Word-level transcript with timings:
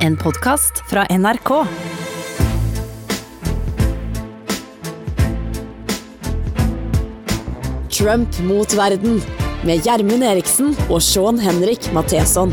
En 0.00 0.16
podkast 0.16 0.82
fra 0.90 1.06
NRK. 1.18 1.50
Trump 7.90 8.38
mot 8.46 8.72
verden 8.76 9.20
med 9.66 9.84
Gjermund 9.84 10.24
Eriksen 10.24 10.74
og 10.88 11.02
Sean 11.04 11.40
Henrik 11.42 11.90
Matheson. 11.96 12.52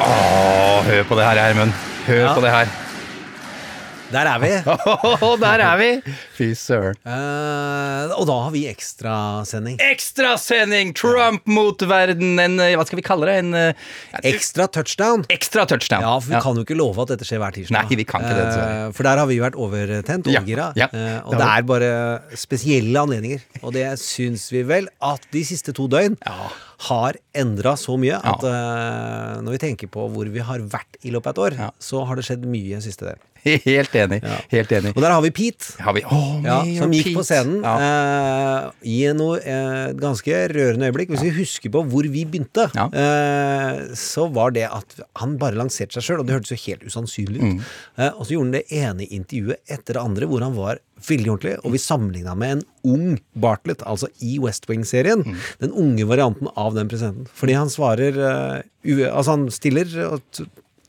Åh, 0.00 0.84
hør 0.86 1.02
på 1.08 1.14
det 1.18 1.24
her, 1.26 1.34
Gjermund. 1.40 1.72
Hør 2.06 2.20
Ja. 2.26 2.34
på 2.34 2.40
det 2.40 2.50
her. 2.50 2.66
Der 4.10 4.26
er 4.26 4.38
vi. 4.42 4.48
der 5.44 5.62
er 5.62 5.76
vi! 5.78 5.88
Fy 6.34 6.48
søren. 6.58 6.96
Uh, 7.06 8.10
og 8.18 8.24
da 8.26 8.36
har 8.42 8.50
vi 8.54 8.64
ekstrasending. 8.66 9.76
Ekstrasending! 9.86 10.90
Trump 10.98 11.46
mot 11.46 11.78
verden. 11.86 12.32
En, 12.42 12.56
eh, 12.62 12.72
hva 12.78 12.86
skal 12.88 12.98
vi 12.98 13.04
kalle 13.06 13.28
det? 13.28 13.36
En 13.44 13.54
uh, 13.54 13.84
Ekstra 14.26 14.66
touchdown. 14.66 15.22
ekstra 15.30 15.62
touchdown. 15.70 16.02
Ja, 16.02 16.16
for 16.18 16.34
vi 16.34 16.40
kan 16.42 16.58
jo 16.58 16.64
ikke 16.66 16.78
love 16.80 17.04
at 17.04 17.12
dette 17.14 17.28
skjer 17.28 17.38
hver 17.42 17.54
tirsdag. 17.54 17.76
Nei, 17.78 18.00
vi 18.00 18.06
kan 18.08 18.26
ikke 18.26 18.34
det. 18.40 18.48
Eh, 18.64 18.86
For 18.98 19.06
der 19.06 19.22
har 19.22 19.30
vi 19.30 19.38
vært 19.44 19.58
overtent, 19.60 20.26
og 20.26 20.34
overgira. 20.34 20.72
ja, 20.80 20.90
og 21.22 21.38
det 21.38 21.46
er 21.46 21.68
bare 21.70 21.92
spesielle 22.38 23.04
anledninger. 23.06 23.46
Og 23.62 23.74
det 23.78 23.86
syns 24.02 24.48
vi 24.50 24.64
vel 24.66 24.90
at 25.06 25.22
de 25.34 25.44
siste 25.46 25.74
to 25.76 25.86
døgn 25.90 26.18
har 26.88 27.16
endra 27.36 27.74
så 27.76 27.96
mye 28.00 28.16
at 28.16 28.44
eh, 28.48 29.40
når 29.44 29.56
vi 29.56 29.58
tenker 29.66 29.90
på 29.92 30.06
hvor 30.14 30.30
vi 30.32 30.40
har 30.44 30.62
vært 30.72 30.96
i 31.04 31.10
løpet 31.12 31.26
av 31.26 31.34
et 31.34 31.42
år, 31.46 31.58
Ja. 31.66 31.70
så 31.80 32.06
har 32.08 32.16
det 32.16 32.24
skjedd 32.24 32.46
mye 32.48 32.78
i 32.78 32.80
siste 32.84 33.04
del. 33.10 33.18
Helt 33.64 33.94
enig. 33.96 34.18
Helt 34.52 34.72
enig. 34.76 34.90
Og 34.92 35.00
der 35.00 35.12
har 35.14 35.22
vi 35.24 35.30
Pete. 35.32 35.70
Har 35.80 35.94
vi 35.96 36.02
Oh, 36.04 36.42
Ja, 36.44 36.58
som 36.76 36.92
gikk 36.92 37.06
Pete. 37.08 37.16
på 37.16 37.22
scenen 37.24 37.62
Ja. 37.64 37.74
eh, 37.80 38.66
i 38.84 38.98
noe 39.16 39.38
eh, 39.40 39.92
ganske 39.96 40.40
rørende 40.52 40.90
øyeblikk. 40.90 41.08
Hvis 41.14 41.24
vi 41.24 41.30
husker 41.38 41.72
på 41.72 41.80
hvor 41.88 42.04
vi 42.12 42.24
begynte, 42.28 42.66
Ja. 42.76 42.84
eh, 42.92 43.94
så 43.96 44.26
var 44.32 44.50
det 44.56 44.66
at 44.68 44.96
han 45.16 45.38
bare 45.40 45.56
lanserte 45.56 45.96
seg 45.96 46.04
sjøl, 46.04 46.20
og 46.20 46.26
det 46.28 46.36
hørtes 46.36 46.52
jo 46.52 46.60
helt 46.66 46.84
usannsynlig 46.84 47.40
Mm. 47.40 47.56
ut. 47.60 47.64
Eh, 47.96 48.10
og 48.12 48.26
så 48.26 48.36
gjorde 48.36 48.44
han 48.44 48.56
det 48.58 48.66
ene 48.72 49.08
intervjuet 49.08 49.56
etter 49.68 49.94
det 49.96 50.02
andre 50.04 50.26
hvor 50.28 50.40
han 50.44 50.54
var 50.56 50.78
veldig 51.06 51.32
ordentlig, 51.34 51.56
og 51.64 51.74
vi 51.74 51.82
sammenligna 51.82 52.34
med 52.38 52.56
en 52.56 52.64
ung 52.90 53.18
Bartlett, 53.40 53.84
altså 53.88 54.08
i 54.24 54.38
West 54.42 54.68
Wing-serien. 54.70 55.24
Mm. 55.26 55.38
Den 55.62 55.76
unge 55.84 56.08
varianten 56.08 56.50
av 56.58 56.76
den 56.76 56.90
presidenten. 56.90 57.28
Fordi 57.36 57.56
han 57.58 57.72
svarer 57.72 58.20
uh, 58.20 58.60
Altså, 58.80 59.34
han 59.34 59.42
stiller 59.52 59.90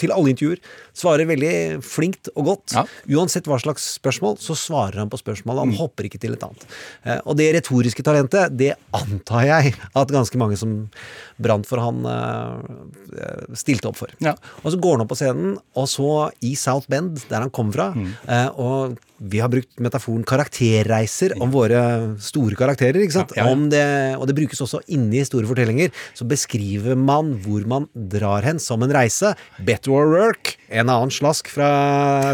til 0.01 0.13
alle 0.15 0.33
intervjuer. 0.33 0.59
Svarer 0.97 1.29
veldig 1.29 1.53
flinkt 1.85 2.27
og 2.35 2.49
godt. 2.49 2.75
Ja. 2.75 2.83
Uansett 3.17 3.47
hva 3.49 3.59
slags 3.61 3.85
spørsmål, 3.99 4.39
så 4.43 4.57
svarer 4.59 4.99
han 5.03 5.11
på 5.13 5.19
spørsmålet. 5.21 5.63
Han 5.69 5.77
hopper 5.79 6.09
ikke 6.09 6.19
til 6.21 6.35
et 6.35 6.43
annet. 6.47 6.65
Eh, 7.05 7.21
og 7.25 7.37
det 7.39 7.51
retoriske 7.55 8.03
talentet, 8.05 8.57
det 8.59 8.73
antar 8.97 9.45
jeg 9.47 9.75
at 9.95 10.11
ganske 10.13 10.41
mange 10.41 10.57
som 10.59 10.75
brant 11.41 11.65
for 11.69 11.81
han, 11.81 12.01
eh, 12.05 13.55
stilte 13.57 13.89
opp 13.91 13.97
for. 14.01 14.11
Ja. 14.23 14.35
Og 14.65 14.73
så 14.73 14.79
går 14.81 14.97
han 14.97 15.05
opp 15.05 15.13
på 15.13 15.19
scenen, 15.21 15.55
og 15.77 15.87
så 15.91 16.09
i 16.45 16.53
South 16.59 16.89
Bend, 16.91 17.23
der 17.29 17.45
han 17.45 17.49
kom 17.53 17.71
fra, 17.73 17.91
Mm. 17.95 18.11
eh, 18.27 18.49
og 18.59 18.97
vi 19.21 19.37
har 19.37 19.49
brukt 19.49 19.77
metaforen 19.77 20.23
karakterreiser 20.25 21.35
om 21.41 21.51
våre 21.53 21.81
store 22.19 22.55
karakterer, 22.57 23.01
ikke 23.03 23.13
sant? 23.19 23.33
Ja, 23.35 23.43
ja, 23.43 23.49
ja. 23.49 23.53
Om 23.53 23.69
det, 23.69 24.17
og 24.17 24.25
det 24.27 24.35
brukes 24.35 24.61
også 24.63 24.79
inni 24.89 25.21
store 25.27 25.45
fortellinger. 25.45 25.91
Så 26.17 26.25
beskriver 26.27 26.97
man 26.97 27.35
hvor 27.43 27.65
man 27.69 27.87
drar 27.93 28.41
hen 28.47 28.57
som 28.57 28.81
en 28.81 28.89
reise. 28.89 29.35
Beto 29.63 29.90
Work. 29.91 30.57
En 30.71 30.89
annen 30.91 31.11
slask 31.13 31.49
fra 31.51 31.69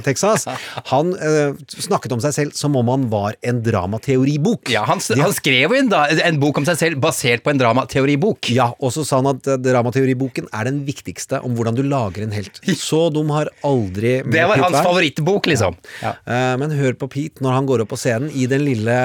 Texas, 0.06 0.46
han 0.92 1.14
eh, 1.18 1.56
snakket 1.68 2.14
om 2.16 2.22
seg 2.24 2.36
selv 2.36 2.56
som 2.58 2.76
om 2.80 2.88
han 2.94 3.08
var 3.12 3.36
en 3.42 3.62
dramateoribok. 3.66 4.70
Ja, 4.74 4.84
han, 4.88 5.02
han 5.22 5.34
skrev 5.36 5.74
jo 5.74 5.80
en, 5.80 5.90
da, 5.92 6.06
en 6.28 6.40
bok 6.42 6.60
om 6.62 6.68
seg 6.68 6.78
selv 6.80 7.02
basert 7.04 7.44
på 7.46 7.52
en 7.54 7.60
dramateoribok. 7.62 8.52
Ja, 8.56 8.70
og 8.80 8.94
så 8.96 9.04
sa 9.08 9.20
han 9.22 9.32
at 9.34 9.48
eh, 9.50 9.60
dramateoriboken 9.68 10.50
er 10.54 10.70
den 10.70 10.84
viktigste 10.88 11.42
om 11.46 11.56
hvordan 11.58 11.78
du 11.78 11.84
lager 11.88 12.26
en 12.28 12.36
helt. 12.36 12.62
Så 12.78 13.08
dum 13.14 13.32
har 13.36 13.50
aldri 13.68 14.18
Det 14.28 14.46
var 14.50 14.62
hans 14.62 14.80
favorittbok, 14.86 15.50
liksom. 15.52 15.78
Ja. 16.04 16.14
Eh, 16.26 16.54
men 16.62 16.74
hør 16.78 16.96
på 17.00 17.10
Pete 17.12 17.44
når 17.46 17.58
han 17.58 17.68
går 17.70 17.84
opp 17.86 17.92
på 17.96 18.00
scenen 18.00 18.30
i 18.38 18.46
den 18.50 18.64
lille 18.68 18.96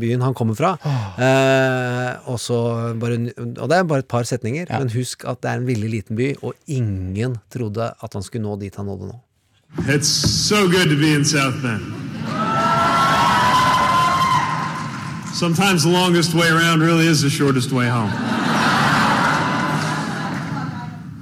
byen 0.00 0.22
han 0.24 0.36
kommer 0.36 0.58
fra. 0.58 0.74
Eh, 1.20 2.28
og, 2.30 2.38
så 2.42 2.58
bare, 3.00 3.18
og 3.40 3.66
det 3.70 3.78
er 3.80 3.88
bare 3.88 4.04
et 4.04 4.10
par 4.10 4.26
setninger, 4.28 4.66
Ja. 4.70 4.78
men 4.80 4.90
husk 4.94 5.24
at 5.28 5.40
det 5.42 5.50
er 5.50 5.60
en 5.60 5.66
veldig 5.68 5.90
liten 5.92 6.18
by, 6.18 6.30
og 6.42 6.54
ingen 6.70 7.38
trodde 7.52 7.90
at 7.96 8.16
han 8.16 8.22
skulle 8.26 8.44
nå 8.46 8.49
dit 8.56 8.76
han 8.76 8.86
nådde 8.86 9.06
nå. 9.06 9.20
It's 9.78 10.08
so 10.48 10.68
good 10.68 10.88
to 10.88 10.96
be 10.96 11.14
in 11.14 11.24
South 11.24 11.62
Bend. 11.62 11.82
Sometimes 15.34 15.84
the 15.84 15.90
longest 15.90 16.34
way 16.34 16.48
around 16.48 16.80
really 16.80 17.06
is 17.06 17.22
the 17.22 17.30
shortest 17.30 17.72
way 17.72 17.88
home. 17.88 18.10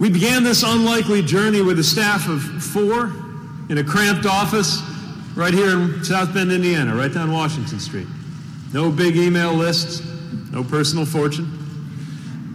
We 0.01 0.11
began 0.11 0.45
this 0.45 0.63
unlikely 0.63 1.23
journey 1.23 1.63
with 1.63 1.79
a 1.79 1.85
staff 1.85 2.29
of 2.29 2.41
four 2.63 3.13
in 3.69 3.79
a 3.79 3.85
cramped 3.85 4.27
office 4.27 4.81
right 5.37 5.53
here 5.53 5.71
in 5.71 6.05
South 6.05 6.33
Bend, 6.33 6.51
Indiana, 6.51 6.95
right 6.95 7.13
down 7.13 7.33
Washington 7.33 7.79
Street. 7.79 8.07
No 8.73 8.91
big 8.91 9.17
email 9.17 9.53
lists, 9.53 10.03
no 10.53 10.65
personal 10.65 11.05
fortune. 11.05 11.47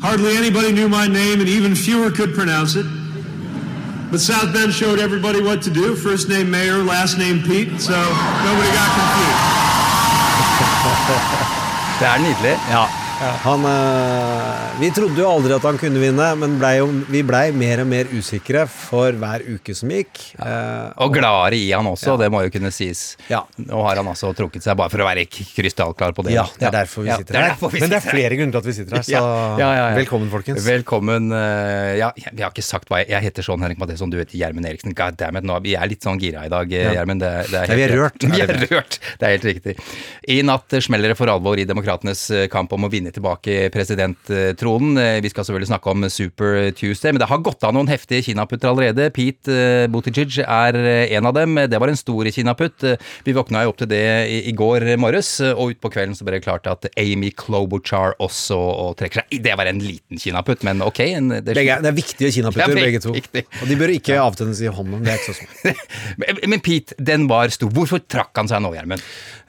Hardly 0.01 0.35
anybody 0.35 0.72
knew 0.72 0.90
my 0.90 1.07
name, 1.07 1.40
and 1.40 1.47
even 1.47 1.75
fewer 1.75 2.11
could 2.11 2.34
pronounce 2.34 2.75
it. 2.75 2.85
But 4.13 4.22
South 4.22 4.53
Bend 4.53 4.72
showed 4.72 5.00
everybody 5.00 5.41
what 5.41 5.63
to 5.63 5.72
do. 5.72 5.96
First 5.96 6.29
name 6.29 6.51
Mayor, 6.51 6.84
last 6.84 7.18
name 7.18 7.41
Pete, 7.41 7.81
so 7.81 7.97
nobody 8.46 8.69
got 8.69 8.90
confused. 8.94 9.44
Det 12.00 12.06
er 12.07 12.18
nydelig. 12.18 12.57
Ja. 12.69 13.03
Han, 13.19 13.63
eh, 13.66 14.79
vi 14.81 14.90
trodde 14.91 15.22
jo 15.22 15.28
aldri 15.29 15.53
at 15.56 15.63
han 15.68 15.78
kunne 15.79 16.00
vinne, 16.01 16.25
men 16.40 16.56
ble 16.59 16.72
jo, 16.79 16.88
vi 17.13 17.22
blei 17.24 17.44
mer 17.56 17.84
og 17.84 17.88
mer 17.88 18.09
usikre 18.12 18.63
for 18.68 19.13
hver 19.22 19.44
uke 19.53 19.75
som 19.78 19.91
gikk. 19.94 20.19
Eh, 20.41 20.90
Og 21.03 21.13
gladere 21.16 21.56
i 21.56 21.69
han 21.72 21.85
også, 21.88 22.16
det 22.19 22.28
må 22.34 22.41
jo 22.44 22.52
kunne 22.52 22.72
sies. 22.73 23.03
Ja. 23.29 23.44
Nå 23.62 23.84
har 23.85 24.02
han 24.02 24.09
altså 24.12 24.34
trukket 24.35 24.66
seg, 24.66 24.75
bare 24.79 24.91
for 24.91 25.03
å 25.03 25.07
være 25.07 25.23
krystallklar 25.29 26.16
på 26.18 26.25
det. 26.25 26.34
ja, 26.35 26.44
det 26.59 26.68
er 26.72 26.75
derfor 26.81 27.06
vi 27.06 27.12
Ja, 27.13 27.18
sitter 27.22 27.38
er 27.38 27.47
her. 27.53 27.69
vi 27.69 27.79
Men 27.84 27.94
det 27.94 28.00
er 28.02 28.06
flere 28.09 28.40
grunner 28.40 28.52
til 28.57 28.63
at 28.63 28.66
vi 28.72 28.75
sitter 28.79 28.97
her, 28.97 29.06
så 29.07 29.12
Ja, 29.13 29.22
ja, 29.62 29.69
ja, 29.78 29.85
ja. 29.91 29.96
velkommen, 30.02 30.29
folkens. 30.34 30.66
Velkommen. 30.66 31.31
eh, 31.31 31.94
ja, 32.02 32.12
jeg 32.18 32.41
har 32.44 32.52
ikke 32.52 32.66
sagt 32.66 32.90
hva 32.90 33.03
jeg 33.03 33.09
Jeg 33.13 33.22
heter 33.29 33.44
sånn, 33.46 33.62
Henrik 33.62 33.79
Matheson, 33.79 34.09
du 34.09 34.18
heter 34.18 34.35
Gjermund 34.41 34.66
Eriksen. 34.68 34.94
God 34.97 35.16
damn 35.22 35.38
it, 35.38 35.44
nå, 35.47 35.62
vi 35.63 35.75
er 35.78 35.88
litt 35.88 36.02
sånn 36.03 36.19
gira 36.19 36.46
i 36.47 36.52
dag, 36.52 36.68
Gjermund. 36.68 37.22
Det, 37.23 37.31
det 37.53 37.62
er 37.62 37.69
Ja, 37.69 37.75
vi 37.78 37.88
er 37.88 37.96
rørt. 38.02 38.28
Vi 38.34 38.41
Er 38.41 38.56
rørt, 38.73 39.00
det 39.22 39.28
er 39.29 39.38
helt 39.38 39.46
riktig. 39.47 39.78
I 40.34 40.41
natt 40.44 40.73
smeller 40.81 41.13
det 41.13 41.18
for 41.19 41.29
alvor 41.29 41.59
i 41.62 41.66
demokratenes 41.69 42.25
kamp 42.52 42.73
om 42.73 42.88
å 42.88 42.90
vinne 42.91 43.03
tilbake 43.12 43.69
presidenttronen. 43.74 44.97
Eh, 44.97 45.22
Vi 45.22 45.30
skal 45.30 45.44
selvfølgelig 45.46 45.72
snakke 45.72 45.90
om 45.91 46.06
Super 46.09 46.72
Tuesday, 46.72 47.12
men 47.12 47.19
det 47.19 47.28
har 47.28 47.41
gått 47.44 47.64
av 47.64 47.74
noen 47.74 47.90
heftige 47.91 48.24
kinaputter 48.24 48.69
allerede. 48.69 49.09
Pete 49.14 49.52
eh, 49.52 49.88
Buttigieg 49.91 50.40
er 50.46 50.78
eh, 50.80 51.16
en 51.18 51.25
av 51.25 51.34
dem. 51.36 51.56
Det 51.68 51.80
var 51.80 51.91
en 51.91 52.00
stor 52.00 52.24
kinaputt. 52.31 52.86
Vi 53.25 53.36
våkna 53.36 53.64
jo 53.64 53.74
opp 53.74 53.81
til 53.81 53.90
det 53.91 54.03
i, 54.30 54.52
går 54.53 54.86
morges, 55.02 55.40
og 55.41 55.74
utpå 55.74 55.91
kvelden 55.94 56.16
så 56.16 56.24
ble 56.28 56.38
det 56.38 56.46
klart 56.46 56.68
at 56.69 56.88
Amy 57.00 57.31
Klobuchar 57.36 58.16
også 58.24 58.58
og 58.58 58.96
trekker 59.00 59.24
seg. 59.24 59.41
Det 59.44 59.58
var 59.58 59.68
en 59.68 59.81
liten 59.84 60.22
kinaputt, 60.22 60.64
men 60.64 60.81
ok. 60.85 61.00
En, 61.18 61.30
det, 61.41 61.56
Begge, 61.58 61.80
det 61.84 61.91
er 61.91 61.97
viktige 61.97 62.31
kinaputter, 62.38 62.75
Ja, 62.78 62.85
begge 62.88 63.02
to. 63.03 63.14
viktig. 63.16 63.46
Og 63.62 63.68
de 63.70 63.80
bør 63.80 63.94
ikke 63.96 64.20
avtennes 64.22 64.62
i 64.64 64.72
hånden. 64.72 65.03
Det 65.03 65.14
er 65.14 65.22
ikke 65.22 65.34
så 65.34 65.40
smart. 65.41 65.85
men, 66.22 66.44
men 66.53 66.64
Pete, 66.64 66.96
den 67.00 67.28
var 67.31 67.52
stor. 67.53 67.72
Hvorfor 67.74 68.03
trakk 68.06 68.31
han 68.38 68.52
seg 68.52 68.62
nå, 68.64 68.74
Gjermund? 68.78 69.03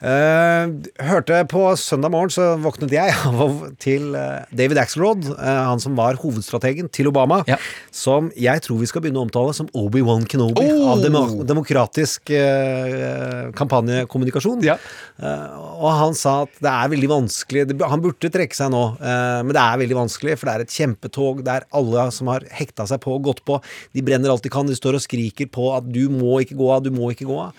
Uh, 0.05 0.69
hørte 1.07 1.39
på 1.49 1.61
søndag 1.79 2.11
morgen 2.13 2.33
så 2.33 2.51
våknet 2.61 2.91
jeg 2.93 3.13
av 3.25 3.37
å- 3.45 3.69
til 3.79 4.15
eh, 4.15 4.45
David 4.53 4.77
Axelrod, 4.81 5.25
eh, 5.37 5.61
han 5.69 5.79
som 5.79 5.95
var 5.95 6.15
hovedstrategen 6.21 6.89
til 6.91 7.07
Obama, 7.11 7.43
Ja. 7.47 7.57
som 7.91 8.31
jeg 8.35 8.61
tror 8.65 8.79
vi 8.81 8.85
skal 8.89 9.01
begynne 9.05 9.21
å 9.21 9.27
omtale 9.29 9.53
som 9.55 9.67
Obi-Wan 9.73 10.25
Kenobi 10.27 10.65
Oh! 10.65 10.89
av 10.93 11.01
demo 11.03 11.43
demokratisk 11.45 12.29
eh, 12.35 13.51
kampanjekommunikasjon. 13.57 14.63
Ja. 14.65 14.77
Eh, 15.21 15.57
og 15.79 15.91
han 15.99 16.13
sa 16.17 16.41
at 16.43 16.49
det 16.61 16.71
er 16.71 16.89
veldig 16.91 17.09
vanskelig 17.11 17.67
det, 17.69 17.77
Han 17.85 18.01
burde 18.03 18.29
trekke 18.33 18.55
seg 18.57 18.71
nå, 18.73 18.83
eh, 18.99 19.41
men 19.45 19.53
det 19.55 19.61
er 19.63 19.77
veldig 19.83 19.97
vanskelig, 20.01 20.37
for 20.39 20.49
det 20.49 20.55
er 20.55 20.65
et 20.65 20.75
kjempetog 20.75 21.43
der 21.45 21.65
alle 21.73 22.09
som 22.15 22.27
har 22.33 22.41
hekta 22.51 22.87
seg 22.89 22.99
på 23.05 23.15
og 23.15 23.23
gått 23.29 23.43
på, 23.45 23.61
de 23.93 24.01
brenner 24.05 24.29
alt 24.33 24.43
de 24.43 24.49
kan. 24.49 24.65
De 24.67 24.75
står 24.77 24.95
og 24.97 25.01
skriker 25.05 25.47
på 25.51 25.69
at 25.77 25.85
du 25.91 26.07
må 26.09 26.39
ikke 26.43 26.57
gå 26.57 26.71
av, 26.73 26.83
du 26.83 26.91
må 26.91 27.11
ikke 27.13 27.27
gå 27.29 27.37
av. 27.47 27.53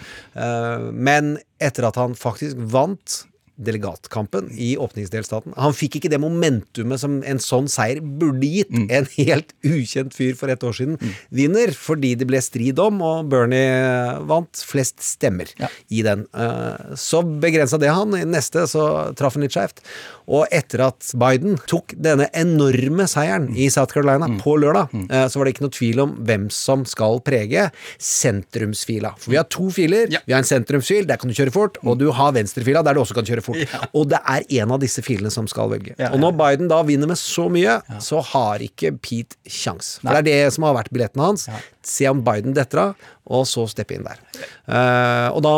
Men 0.92 1.36
etter 1.62 1.86
at 1.88 1.96
han 1.96 2.14
faktisk 2.18 2.56
vant 2.58 3.24
delegatkampen 3.58 4.50
i 4.52 4.74
åpningsdelstaten. 4.76 5.54
Han 5.56 5.72
fikk 5.76 5.96
ikke 6.00 6.10
det 6.12 6.20
momentumet 6.20 7.00
som 7.00 7.22
en 7.24 7.38
sånn 7.42 7.68
seier 7.72 8.00
burde 8.04 8.44
gitt. 8.46 8.72
En 8.92 9.06
helt 9.16 9.54
ukjent 9.64 10.12
fyr 10.16 10.34
for 10.36 10.52
et 10.52 10.62
år 10.66 10.74
siden 10.76 10.98
vinner, 11.34 11.72
fordi 11.76 12.14
det 12.20 12.26
ble 12.28 12.40
strid 12.44 12.78
om, 12.82 13.00
og 13.02 13.30
Bernie 13.32 14.18
vant 14.28 14.62
flest 14.66 15.00
stemmer 15.04 15.48
Ja. 15.58 15.68
i 15.90 16.02
den. 16.02 16.26
Eh, 16.34 16.94
Så 16.96 17.22
begrensa 17.22 17.78
det 17.80 17.88
han. 17.92 18.12
I 18.14 18.24
neste 18.24 18.66
så 18.68 19.14
traff 19.16 19.34
han 19.34 19.42
litt 19.42 19.52
skjevt. 19.56 19.80
Og 20.28 20.46
etter 20.50 20.80
at 20.88 21.12
Biden 21.16 21.56
tok 21.66 21.94
denne 21.96 22.28
enorme 22.34 23.06
seieren 23.08 23.48
i 23.56 23.68
South 23.70 23.92
Carolina 23.94 24.26
på 24.40 24.56
lørdag, 24.60 24.90
eh, 25.10 25.28
så 25.28 25.36
var 25.38 25.44
det 25.46 25.54
ikke 25.54 25.66
noe 25.66 25.70
tvil 25.76 26.00
om 26.02 26.16
hvem 26.26 26.50
som 26.50 26.84
skal 26.84 27.20
prege 27.20 27.70
sentrumsfila. 27.98 29.14
For 29.18 29.30
vi 29.32 29.36
har 29.40 29.44
to 29.52 29.68
filer. 29.74 30.06
Ja. 30.12 30.18
Vi 30.26 30.32
har 30.34 30.42
en 30.42 30.48
sentrumsfil, 30.48 31.06
der 31.06 31.16
kan 31.20 31.30
du 31.30 31.34
kjøre 31.36 31.52
fort, 31.54 31.78
og 31.84 31.98
du 32.00 32.10
har 32.12 32.32
venstrefila, 32.36 32.82
der 32.84 32.94
du 32.94 33.00
også 33.00 33.14
kan 33.14 33.24
kjøre 33.24 33.42
fort. 33.42 33.45
Fort. 33.46 33.76
Og 33.96 34.08
det 34.10 34.20
er 34.22 34.46
en 34.62 34.74
av 34.76 34.80
disse 34.82 35.04
filene 35.06 35.32
som 35.32 35.48
skal 35.50 35.70
velge. 35.72 35.94
Ja, 35.98 36.12
Og 36.12 36.22
når 36.22 36.36
Biden 36.38 36.70
da 36.72 36.82
vinner 36.86 37.10
med 37.10 37.20
så 37.20 37.48
mye, 37.52 37.78
så 38.04 38.22
har 38.32 38.64
ikke 38.64 38.94
Pete 38.98 39.38
sjans. 39.48 39.96
For 40.02 40.12
det 40.18 40.24
er 40.24 40.46
det 40.46 40.56
som 40.56 40.66
har 40.68 40.76
vært 40.78 40.92
billetten 40.94 41.22
hans. 41.24 41.46
Se 41.86 42.08
om 42.10 42.24
Biden 42.26 42.56
detter 42.56 42.88
av, 42.88 43.06
og 43.26 43.46
så 43.48 43.66
steppe 43.70 43.96
inn 43.96 44.06
der. 44.06 44.18
Uh, 44.66 45.28
og 45.36 45.40
da 45.46 45.54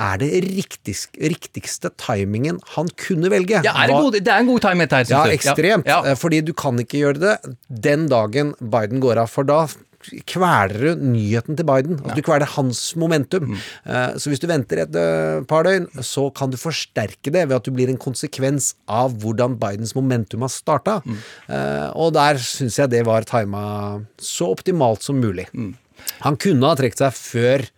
er 0.00 0.18
det 0.18 0.28
riktigst, 0.42 1.14
riktigste 1.22 1.90
timingen 2.02 2.58
han 2.74 2.88
kunne 2.98 3.30
velge. 3.30 3.60
Ja, 3.62 3.74
er 3.84 3.92
det, 3.92 3.98
god, 4.02 4.18
det 4.18 4.32
er 4.32 4.42
en 4.42 4.50
god 4.50 4.64
timing 4.64 4.88
dette 4.88 5.02
her, 5.02 5.10
ja, 5.12 5.22
ekstremt. 5.36 5.86
Ja. 5.90 6.00
Eh, 6.02 6.18
Fordi 6.18 6.40
du 6.42 6.50
kan 6.56 6.78
ikke 6.82 7.04
gjøre 7.04 7.22
det 7.22 7.34
den 7.68 8.08
dagen 8.10 8.54
Biden 8.58 9.02
går 9.04 9.22
av, 9.22 9.30
for 9.30 9.46
da 9.46 9.64
kveler 10.26 10.74
du 10.96 11.02
nyheten 11.12 11.56
til 11.56 11.64
Biden. 11.68 11.98
Altså, 12.00 12.14
Du 12.16 12.22
kveler 12.22 12.46
hans 12.56 12.80
momentum. 12.96 13.54
Eh, 13.86 14.14
Så 14.18 14.30
hvis 14.30 14.40
du 14.40 14.46
venter 14.46 14.82
et 14.84 14.94
eh, 14.96 15.42
par 15.48 15.64
døgn, 15.64 15.86
så 16.02 16.28
kan 16.34 16.50
du 16.50 16.56
forsterke 16.56 17.32
det 17.32 17.48
ved 17.48 17.56
at 17.56 17.64
du 17.64 17.70
blir 17.72 17.88
en 17.88 17.96
konsekvens 17.98 18.74
av 18.88 19.12
hvordan 19.22 19.56
Bidens 19.58 19.94
momentum 19.94 20.40
har 20.46 20.48
starta. 20.52 21.00
Eh, 21.48 21.90
Og 21.94 22.12
der 22.14 22.34
syns 22.42 22.76
jeg 22.78 22.90
det 22.90 23.04
var 23.06 23.22
tima 23.24 24.04
så 24.18 24.50
optimalt 24.52 25.02
som 25.02 25.20
mulig. 25.20 25.46
Han 26.20 26.36
kunne 26.36 26.66
ha 26.66 26.74
trukket 26.74 26.98
seg 26.98 27.12
før 27.12 27.68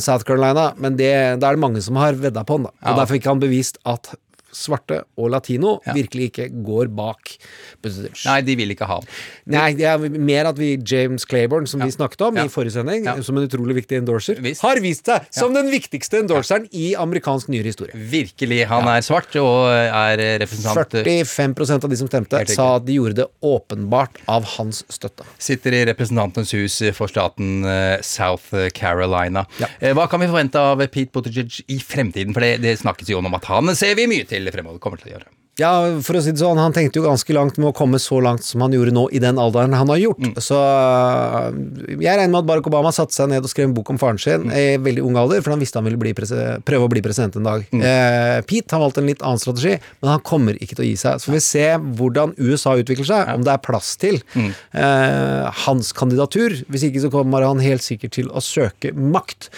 South 0.00 0.24
Carolina, 0.24 0.72
men 0.80 0.96
det, 0.96 1.40
da 1.40 1.50
er 1.50 1.56
det 1.56 1.60
mange 1.60 1.82
som 1.84 1.96
har 2.00 2.12
vedda 2.16 2.40
på 2.44 2.56
han. 2.56 2.62
Da. 2.64 2.70
Og 2.70 2.88
Ja. 2.88 2.96
derfor 3.04 3.18
fikk 3.18 3.26
han 3.28 3.40
bevist 3.40 3.76
at 3.84 4.14
svarte 4.52 5.02
og 5.18 5.30
latino 5.30 5.76
virkelig 5.94 6.30
ikke 6.32 6.48
går 6.64 6.88
bak 6.94 7.34
Buttigieg. 7.82 8.14
Nei, 8.26 8.40
de 8.46 8.54
vil 8.58 8.72
ikke 8.74 8.86
ha 8.88 8.98
den. 9.00 9.08
Nei, 9.54 9.72
det 9.78 9.86
er 9.90 9.98
mer 10.18 10.48
at 10.50 10.58
vi 10.58 10.76
James 10.78 11.24
Claiborne, 11.28 11.66
som 11.68 11.80
vi 11.84 11.90
snakket 11.94 12.22
om 12.28 12.36
Ja. 12.36 12.44
i 12.44 12.48
forrige 12.48 12.72
sending, 12.78 13.04
Ja. 13.04 13.20
som 13.22 13.36
en 13.38 13.46
utrolig 13.48 13.74
viktig 13.84 13.98
endorser, 14.00 14.40
Visst. 14.40 14.62
har 14.62 14.76
vist 14.80 15.04
seg 15.06 15.26
som 15.30 15.52
den 15.54 15.70
viktigste 15.70 16.20
endorseren 16.22 16.68
i 16.72 16.94
amerikansk 16.94 17.48
nyere 17.48 17.64
historie. 17.70 17.92
Virkelig. 17.94 18.66
Han 18.66 18.84
er 18.88 19.00
svart 19.02 19.34
og 19.36 19.68
er 19.68 20.16
representant 20.40 20.90
45% 21.04 21.84
av 21.84 21.90
de 21.90 21.96
som 21.96 22.08
stemte, 22.08 22.46
sa 22.48 22.76
at 22.76 22.84
de 22.86 22.94
gjorde 22.98 23.14
det 23.20 23.26
åpenbart 23.42 24.16
av 24.28 24.44
hans 24.56 24.82
støtte. 24.88 25.24
Sitter 25.38 25.72
i 25.72 25.84
Representantenes 25.88 26.52
hus 26.52 26.78
for 26.96 27.08
staten 27.08 27.64
eh, 27.64 27.98
South 28.02 28.52
Carolina. 28.74 29.46
Ja. 29.60 29.66
Eh, 29.80 29.92
Hva 29.94 30.08
kan 30.10 30.20
vi 30.20 30.26
forvente 30.30 30.56
av 30.60 30.78
Pete 30.88 31.10
Buttigieg 31.12 31.62
i 31.68 31.78
fremtiden? 31.78 32.32
For 32.34 32.40
det, 32.44 32.60
det 32.62 32.76
snakkes 32.78 33.08
jo 33.08 33.18
om 33.18 33.34
at 33.34 33.44
han 33.50 33.74
ser 33.78 33.94
vi 33.98 34.06
mye 34.10 34.26
til 34.28 34.37
fremover. 34.46 34.78
Kommer 34.80 34.98
til 35.02 35.10
å 35.10 35.16
gjøre. 35.18 35.28
Ja, 35.58 35.70
for 36.06 36.14
å 36.14 36.20
si 36.22 36.30
det 36.30 36.38
sånn, 36.38 36.54
han 36.62 36.70
tenkte 36.70 37.00
jo 37.00 37.08
ganske 37.08 37.34
langt 37.34 37.56
med 37.58 37.72
å 37.72 37.74
komme 37.74 37.98
så 37.98 38.20
langt 38.22 38.44
som 38.46 38.62
han 38.62 38.70
gjorde 38.70 38.92
nå, 38.94 39.08
i 39.10 39.18
den 39.18 39.40
alderen 39.42 39.72
han 39.74 39.88
har 39.90 39.98
gjort. 39.98 40.20
Mm. 40.22 40.36
Så 40.38 40.54
øh, 40.54 41.56
jeg 41.98 42.14
regner 42.14 42.30
med 42.30 42.38
at 42.44 42.46
Barack 42.46 42.68
Obama 42.70 42.92
satte 42.94 43.10
seg 43.16 43.26
ned 43.32 43.42
og 43.42 43.50
skrev 43.50 43.66
en 43.66 43.74
bok 43.74 43.90
om 43.90 43.98
faren 43.98 44.20
sin 44.22 44.44
Mm. 44.46 44.52
i 44.54 44.76
veldig 44.78 45.02
ung 45.02 45.16
alder, 45.18 45.42
for 45.42 45.50
han 45.50 45.58
visste 45.58 45.80
han 45.80 45.88
ville 45.88 45.98
bli 45.98 46.12
prøve 46.14 46.86
å 46.86 46.92
bli 46.92 47.02
president 47.02 47.34
en 47.40 47.48
dag. 47.48 47.66
Mm. 47.74 47.82
Eh, 47.82 48.36
Pete 48.46 48.76
har 48.76 48.84
valgt 48.84 49.00
en 49.02 49.10
litt 49.10 49.24
annen 49.26 49.42
strategi, 49.42 49.74
men 50.00 50.12
han 50.12 50.20
kommer 50.22 50.54
ikke 50.62 50.76
til 50.78 50.84
å 50.84 50.88
gi 50.92 50.94
seg. 51.02 51.18
Så 51.18 51.26
får 51.32 51.38
vi 51.40 51.42
se 51.48 51.66
hvordan 51.98 52.36
USA 52.38 52.76
utvikler 52.78 53.10
seg, 53.10 53.34
om 53.34 53.42
det 53.42 53.56
er 53.56 53.64
plass 53.66 53.96
til 53.98 54.22
Mm. 54.38 54.52
eh, 54.78 55.50
hans 55.66 55.90
kandidatur. 55.92 56.54
Hvis 56.70 56.86
ikke 56.86 57.02
så 57.02 57.10
kommer 57.10 57.42
han 57.42 57.58
helt 57.58 57.82
sikkert 57.82 58.12
til 58.14 58.28
å 58.30 58.38
søke 58.38 58.94
makt. 58.94 59.50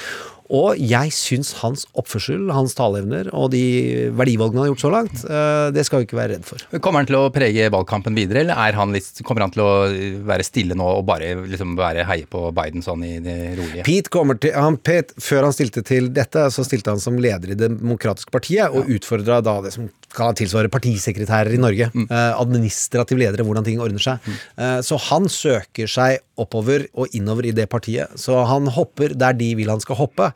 Og 0.50 0.79
jeg 0.82 1.12
syns 1.14 1.52
hans 1.61 1.85
oppførsel, 1.99 2.49
hans 2.50 2.75
taleevner 2.75 3.29
og 3.37 3.52
de 3.55 3.62
verdivalgene 4.19 4.58
han 4.58 4.67
har 4.67 4.73
gjort 4.73 4.82
så 4.82 4.91
langt, 4.93 5.23
eh, 5.23 5.67
det 5.75 5.85
skal 5.87 6.02
vi 6.02 6.08
ikke 6.08 6.19
være 6.19 6.35
redd 6.35 6.49
for. 6.49 6.64
Kommer 6.82 7.05
han 7.05 7.11
til 7.11 7.19
å 7.20 7.31
prege 7.35 7.69
valgkampen 7.70 8.19
videre, 8.19 8.43
eller 8.43 8.58
er 8.58 8.79
han 8.79 8.94
litt, 8.97 9.23
kommer 9.26 9.47
han 9.47 9.55
til 9.55 9.62
å 9.62 9.70
være 10.26 10.47
stille 10.47 10.75
nå 10.79 10.88
og 10.99 11.06
bare 11.06 11.32
liksom 11.52 11.76
være 11.79 12.06
heie 12.08 12.26
på 12.31 12.49
Biden 12.56 12.82
sånn 12.82 13.06
i 13.06 13.12
det 13.23 13.38
rolige? 13.61 13.87
Pete 13.87 14.11
kommer 14.12 14.41
til, 14.43 14.56
han, 14.58 14.81
Pete, 14.81 15.14
Før 15.23 15.47
han 15.47 15.55
stilte 15.55 15.85
til 15.87 16.11
dette, 16.14 16.49
så 16.50 16.67
stilte 16.67 16.91
han 16.91 17.03
som 17.03 17.19
leder 17.20 17.55
i 17.55 17.58
Det 17.58 17.70
demokratiske 17.76 18.35
partiet, 18.35 18.75
og 18.75 18.91
utfordra 18.91 19.38
da 19.44 19.61
det 19.62 19.75
som 19.76 19.87
kan 20.15 20.37
tilsvare 20.39 20.71
partisekretærer 20.73 21.55
i 21.55 21.61
Norge. 21.61 21.91
Eh, 21.95 22.33
administrative 22.41 23.21
ledere, 23.21 23.47
hvordan 23.47 23.67
ting 23.67 23.81
ordner 23.83 24.03
seg. 24.03 24.27
Eh, 24.59 24.81
så 24.87 24.99
han 25.11 25.29
søker 25.31 25.91
seg 25.91 26.21
oppover 26.41 26.89
og 26.95 27.15
innover 27.17 27.51
i 27.51 27.55
det 27.57 27.69
partiet. 27.71 28.19
Så 28.19 28.43
han 28.49 28.67
hopper 28.75 29.15
der 29.15 29.37
de 29.39 29.55
vil 29.59 29.71
han 29.71 29.83
skal 29.83 30.01
hoppe. 30.01 30.33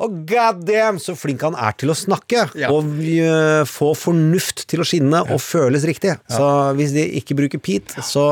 Og 0.00 0.14
god 0.28 0.62
damn 0.64 0.98
så 1.02 1.12
flink 1.18 1.42
han 1.44 1.56
er 1.60 1.74
til 1.80 1.92
å 1.92 1.96
snakke, 1.98 2.46
Ja. 2.58 2.70
og 2.72 2.86
eh, 3.04 3.64
få 3.68 3.90
fornuft 3.98 4.64
til 4.70 4.80
å 4.80 4.86
skinne 4.88 5.20
og 5.28 5.40
føles 5.44 5.84
riktig. 5.88 6.14
Så 6.32 6.46
hvis 6.78 6.94
de 6.96 7.04
ikke 7.20 7.36
bruker 7.36 7.60
Pete, 7.60 8.00
så 8.06 8.24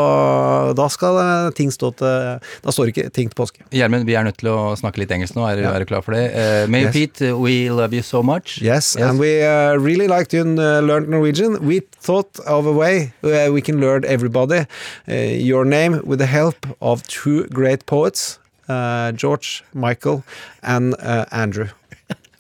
da 0.79 0.87
skal 0.93 1.19
eh, 1.23 1.51
ting 1.59 1.69
stå 1.75 1.91
til 1.99 2.41
Da 2.65 2.73
står 2.73 2.93
ikke 2.93 3.09
ting 3.13 3.29
til 3.29 3.37
påske. 3.37 3.63
Gjermund, 3.75 4.07
vi 4.09 4.17
er 4.17 4.25
nødt 4.25 4.39
til 4.41 4.49
å 4.53 4.73
snakke 4.81 5.03
litt 5.03 5.13
engelsk 5.13 5.37
nå. 5.37 5.45
Er, 5.51 5.61
er 5.69 5.85
du 5.85 5.89
klar 5.89 6.03
for 6.07 6.17
det? 6.17 6.25
Uh, 6.33 6.65
Mayor 6.73 6.89
Yes. 6.89 6.95
Pete, 6.97 7.33
we 7.37 7.69
love 7.71 7.93
you 7.93 8.03
so 8.03 8.23
much. 8.23 8.59
Yes, 8.65 8.97
and 8.97 9.19
we 9.21 9.43
uh, 9.45 9.77
really 9.77 10.09
liked 10.09 10.33
you 10.33 10.41
and 10.47 10.59
uh, 10.59 10.81
learned 10.81 11.09
Norwegian. 11.09 11.59
We 11.67 11.81
thought 12.01 12.39
of 12.47 12.67
a 12.67 12.73
way 12.73 13.13
we 13.23 13.61
can 13.61 13.81
learn 13.81 14.05
everybody 14.07 14.65
your 15.07 15.65
name 15.65 16.01
with 16.05 16.19
the 16.19 16.27
help 16.27 16.67
of 16.81 17.03
two 17.09 17.45
great 17.53 17.85
poets, 17.87 18.39
uh, 18.69 19.13
George, 19.13 19.65
Michael, 19.75 20.25
and 20.63 20.95
uh, 20.99 21.25
Andrew. 21.31 21.69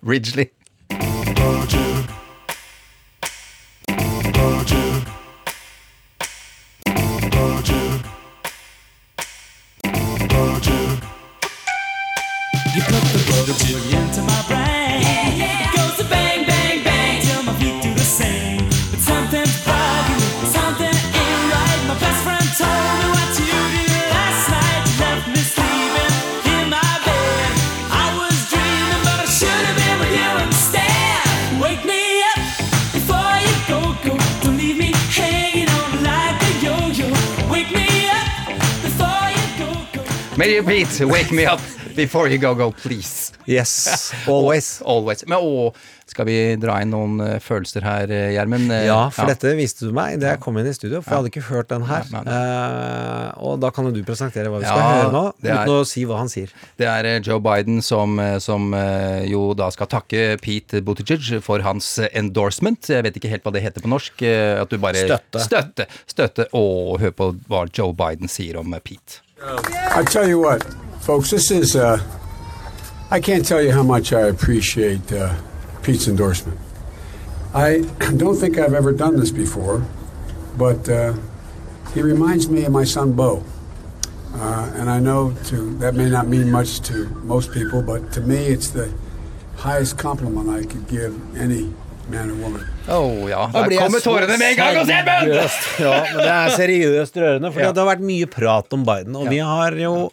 Ridgely. 0.02 0.50
You 12.74 12.84
put 12.84 13.02
the 13.12 13.18
boogie 13.26 13.92
into 13.92 14.22
my 14.22 14.44
brain. 14.46 14.67
Go. 40.38 40.44
you 40.54 40.62
Pete, 40.62 41.04
wake 41.06 41.32
me 41.32 41.44
up 41.46 41.60
before 41.96 42.28
you 42.28 42.38
go, 42.38 42.54
go, 42.54 42.70
please. 42.70 43.32
Yes, 43.46 44.12
always. 44.28 44.80
Always. 44.82 45.24
Men 45.26 45.38
å, 45.42 45.72
skal 46.08 46.26
vi 46.28 46.34
dra 46.60 46.76
inn 46.84 46.92
noen 46.92 47.18
eh, 47.24 47.38
følelser 47.42 47.82
her, 47.84 48.10
eh, 48.12 48.28
Gjermund? 48.36 48.70
Eh, 48.70 48.84
Ja, 48.86 49.08
for 49.12 49.26
dette 49.28 49.50
viste 49.58 49.88
du 49.88 49.92
meg 49.96 50.20
da 50.22 50.34
jeg 50.34 50.40
kom 50.44 50.56
inn 50.60 50.68
i 50.68 50.74
studio, 50.76 51.00
for 51.02 51.10
jeg 51.10 51.18
hadde 51.22 51.32
ikke 51.32 51.44
hørt 51.48 51.68
den 51.72 51.84
her. 51.88 52.06
Nei, 52.12 52.22
nei. 52.28 52.36
Eh, 52.38 53.42
og 53.48 53.58
da 53.64 53.70
kan 53.74 53.88
jo 53.88 53.92
du 53.96 54.00
presentere 54.06 54.52
hva 54.52 54.60
vi 54.62 54.68
skal 54.68 54.78
Ja, 54.78 54.88
høre 55.02 55.12
nå, 55.16 55.24
er- 55.42 55.58
uten 55.64 55.74
å 55.74 55.82
si 55.88 56.04
hva 56.08 56.20
han 56.22 56.30
sier. 56.32 56.52
Det 56.78 56.86
er 56.92 57.10
Joe 57.26 57.40
Biden 57.44 57.82
som, 57.84 58.14
som 58.44 58.70
jo 59.28 59.42
da 59.58 59.70
skal 59.74 59.90
takke 59.90 60.24
Pete 60.44 60.82
Buttigieg 60.86 61.42
for 61.44 61.64
hans 61.66 61.96
endorsement. 62.12 62.88
Jeg 62.94 63.04
vet 63.08 63.18
ikke 63.18 63.32
helt 63.32 63.44
hva 63.48 63.52
det 63.56 63.64
heter 63.66 63.84
på 63.84 63.90
norsk. 63.90 64.22
At 64.62 64.70
du 64.70 64.78
bare 64.82 65.02
Støtte. 65.08 65.42
Støtte. 65.44 65.88
Støtte. 66.08 66.48
Og 66.58 67.00
hør 67.02 67.16
på 67.16 67.32
hva 67.50 67.64
Joe 67.74 67.92
Biden 67.96 68.30
sier 68.30 68.60
om 68.62 68.76
Pete. 68.84 69.24
I 69.40 70.02
tell 70.02 70.26
you 70.26 70.40
what, 70.40 70.64
folks, 71.00 71.30
this 71.30 71.52
is, 71.52 71.76
uh, 71.76 72.02
I 73.08 73.20
can't 73.20 73.46
tell 73.46 73.62
you 73.62 73.70
how 73.70 73.84
much 73.84 74.12
I 74.12 74.22
appreciate 74.22 75.12
uh, 75.12 75.40
Pete's 75.82 76.08
endorsement. 76.08 76.58
I 77.54 77.78
don't 78.16 78.34
think 78.34 78.58
I've 78.58 78.74
ever 78.74 78.92
done 78.92 79.16
this 79.16 79.30
before, 79.30 79.86
but 80.56 80.88
uh, 80.88 81.14
he 81.94 82.02
reminds 82.02 82.48
me 82.48 82.64
of 82.64 82.72
my 82.72 82.82
son 82.82 83.12
Bo. 83.12 83.44
Uh, 84.34 84.72
and 84.74 84.90
I 84.90 84.98
know 84.98 85.32
to, 85.46 85.76
that 85.78 85.94
may 85.94 86.10
not 86.10 86.26
mean 86.26 86.50
much 86.50 86.80
to 86.82 87.08
most 87.22 87.52
people, 87.52 87.80
but 87.80 88.12
to 88.14 88.20
me, 88.20 88.46
it's 88.46 88.70
the 88.70 88.92
highest 89.56 89.98
compliment 89.98 90.48
I 90.48 90.64
could 90.64 90.88
give 90.88 91.36
any 91.36 91.72
man 92.08 92.30
and 92.30 92.40
woman. 92.42 92.64
Oh, 92.88 93.28
ja, 93.28 93.50
Da 93.52 93.60
der 93.62 93.68
blir 93.68 93.78
kommer 93.82 94.00
tårene 94.00 94.38
med 94.38 94.50
en 94.50 94.56
gang 94.56 94.76
hos 94.78 94.88
seriøst. 94.88 95.68
Ja, 95.84 95.94
men 96.14 96.22
det 96.24 96.32
er 96.34 96.54
seriøst 96.56 97.16
rørende, 97.20 97.52
for 97.52 97.60
Ja. 97.60 97.72
det 97.72 97.82
har 97.84 97.90
vært 97.96 98.04
mye 98.08 98.26
prat 98.26 98.72
om 98.72 98.84
Biden, 98.88 99.16
og 99.16 99.28
vi 99.28 99.38
har 99.44 99.76
jo 99.76 100.10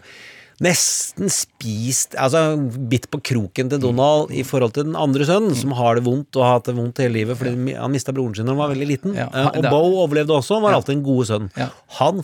nesten 0.64 1.28
spist 1.34 2.14
Altså 2.16 2.56
bitt 2.90 3.10
på 3.12 3.20
kroken 3.26 3.70
til 3.72 3.82
Donald 3.84 4.32
i 4.32 4.44
forhold 4.48 4.76
til 4.78 4.86
den 4.88 4.96
andre 5.00 5.26
sønnen, 5.28 5.56
som 5.58 5.74
har 5.76 5.98
det 5.98 6.06
vondt 6.06 6.38
og 6.40 6.46
har 6.46 6.54
hatt 6.60 6.70
det 6.70 6.76
vondt 6.78 7.02
hele 7.04 7.18
livet 7.18 7.40
fordi 7.40 7.74
han 7.76 7.92
mista 7.92 8.14
broren 8.16 8.36
sin 8.38 8.48
da 8.48 8.54
han 8.54 8.62
var 8.62 8.72
veldig 8.72 8.88
liten. 8.88 9.16
Ja. 9.18 9.28
Eh, 9.34 9.50
Og 9.60 9.68
Bo 9.72 9.82
overlevde 10.06 10.36
også, 10.38 10.62
var 10.64 10.78
alltid 10.78 10.98
en 10.98 11.04
god 11.08 11.26
sønn. 11.32 11.50
Ja. 11.60 11.68
Han 12.00 12.22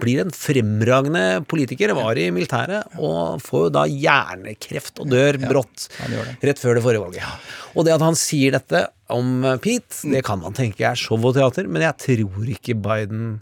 blir 0.00 0.22
en 0.24 0.32
fremragende 0.34 1.44
politiker, 1.50 1.92
var 1.94 2.18
i 2.18 2.30
militæret, 2.34 2.96
og 2.98 3.42
får 3.44 3.66
jo 3.68 3.72
da 3.76 3.84
hjernekreft 3.90 4.98
og 5.04 5.10
dør 5.12 5.38
brått 5.44 5.88
rett 6.42 6.58
før 6.62 6.78
det 6.78 6.84
forrige 6.86 7.04
valget. 7.04 7.50
Og 7.74 7.84
det 7.86 7.94
at 7.94 8.02
han 8.06 8.16
sier 8.18 8.54
dette 8.56 8.86
om 9.12 9.44
eh, 9.44 9.58
Pete, 9.62 10.02
det 10.10 10.24
kan 10.26 10.40
man 10.40 10.56
tenke 10.56 10.86
er 10.88 10.96
show 10.98 11.18
og 11.20 11.34
teater, 11.36 11.68
men 11.68 11.82
jeg 11.84 11.98
tror 12.00 12.48
ikke 12.56 12.74
Biden 12.80 13.36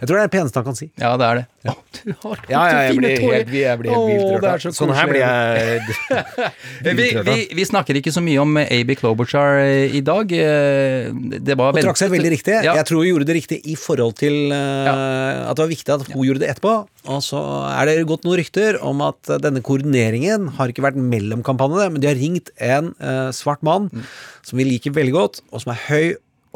Jeg 0.00 0.08
tror 0.08 0.16
det 0.18 0.22
er 0.22 0.28
det 0.28 0.34
peneste 0.36 0.60
han 0.60 0.66
kan 0.66 0.76
si. 0.76 0.86
Ja, 1.00 1.10
det 1.16 1.26
er 1.26 1.38
det. 1.40 1.44
Å, 1.66 1.72
du 1.96 2.10
har 2.22 2.40
Ja, 2.50 2.60
ja, 2.70 2.80
jeg 2.86 2.96
blir 3.00 3.14
helt, 3.22 3.48
jeg 3.56 3.78
blir 3.80 3.90
helt 3.90 4.08
vilt 4.10 4.44
rørt. 4.44 4.62
så 4.66 4.70
Sånn 4.76 4.92
her 4.94 5.08
blir 5.10 5.22
jeg 5.22 5.96
Vi, 7.00 7.06
vi, 7.26 7.36
vi 7.58 7.64
snakker 7.66 7.98
ikke 7.98 8.12
så 8.14 8.22
mye 8.22 8.38
om 8.42 8.52
AB 8.62 8.92
Klobuchar 9.00 9.58
eh, 9.64 9.96
i 9.98 10.02
dag. 10.06 10.30
Eh, 10.30 11.08
Det 11.40 11.56
var 11.58 11.72
Hun 11.74 11.82
trakk 11.88 11.98
seg 12.00 12.12
veldig 12.12 12.32
riktig. 12.36 12.54
Ja. 12.66 12.76
Jeg 12.78 12.86
tror 12.90 13.02
hun 13.02 13.08
gjorde 13.10 13.26
det 13.30 13.38
riktig 13.40 13.58
i 13.66 13.74
forhold 13.80 14.14
til 14.20 14.52
uh, 14.52 15.48
at 15.48 15.56
det 15.58 15.64
var 15.64 15.72
viktig 15.72 15.94
at 15.96 16.06
hun 16.12 16.22
gjorde 16.28 16.44
det 16.44 16.52
etterpå. 16.54 16.74
Og 17.16 17.20
så 17.24 17.40
er 17.72 17.88
det 17.90 17.96
gått 18.08 18.24
noen 18.26 18.38
rykter 18.40 18.78
om 18.86 19.02
at 19.06 19.32
denne 19.42 19.62
koordineringen 19.66 20.48
har 20.60 20.70
ikke 20.72 20.84
vært 20.86 21.00
mellom 21.00 21.42
kampanjene, 21.46 21.88
men 21.94 22.02
de 22.04 22.10
har 22.10 22.18
ringt 22.20 22.52
en 22.62 22.92
uh, 23.00 23.30
svart 23.34 23.64
mann 23.66 23.88
Mm. 23.96 24.02
som 24.44 24.58
vi 24.58 24.64
liker 24.66 24.90
veldig 24.96 25.12
godt, 25.14 25.38
og 25.54 25.60
som 25.62 25.70
er 25.72 25.78
høy 25.88 26.06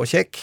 og 0.00 0.08
kjekk. 0.10 0.38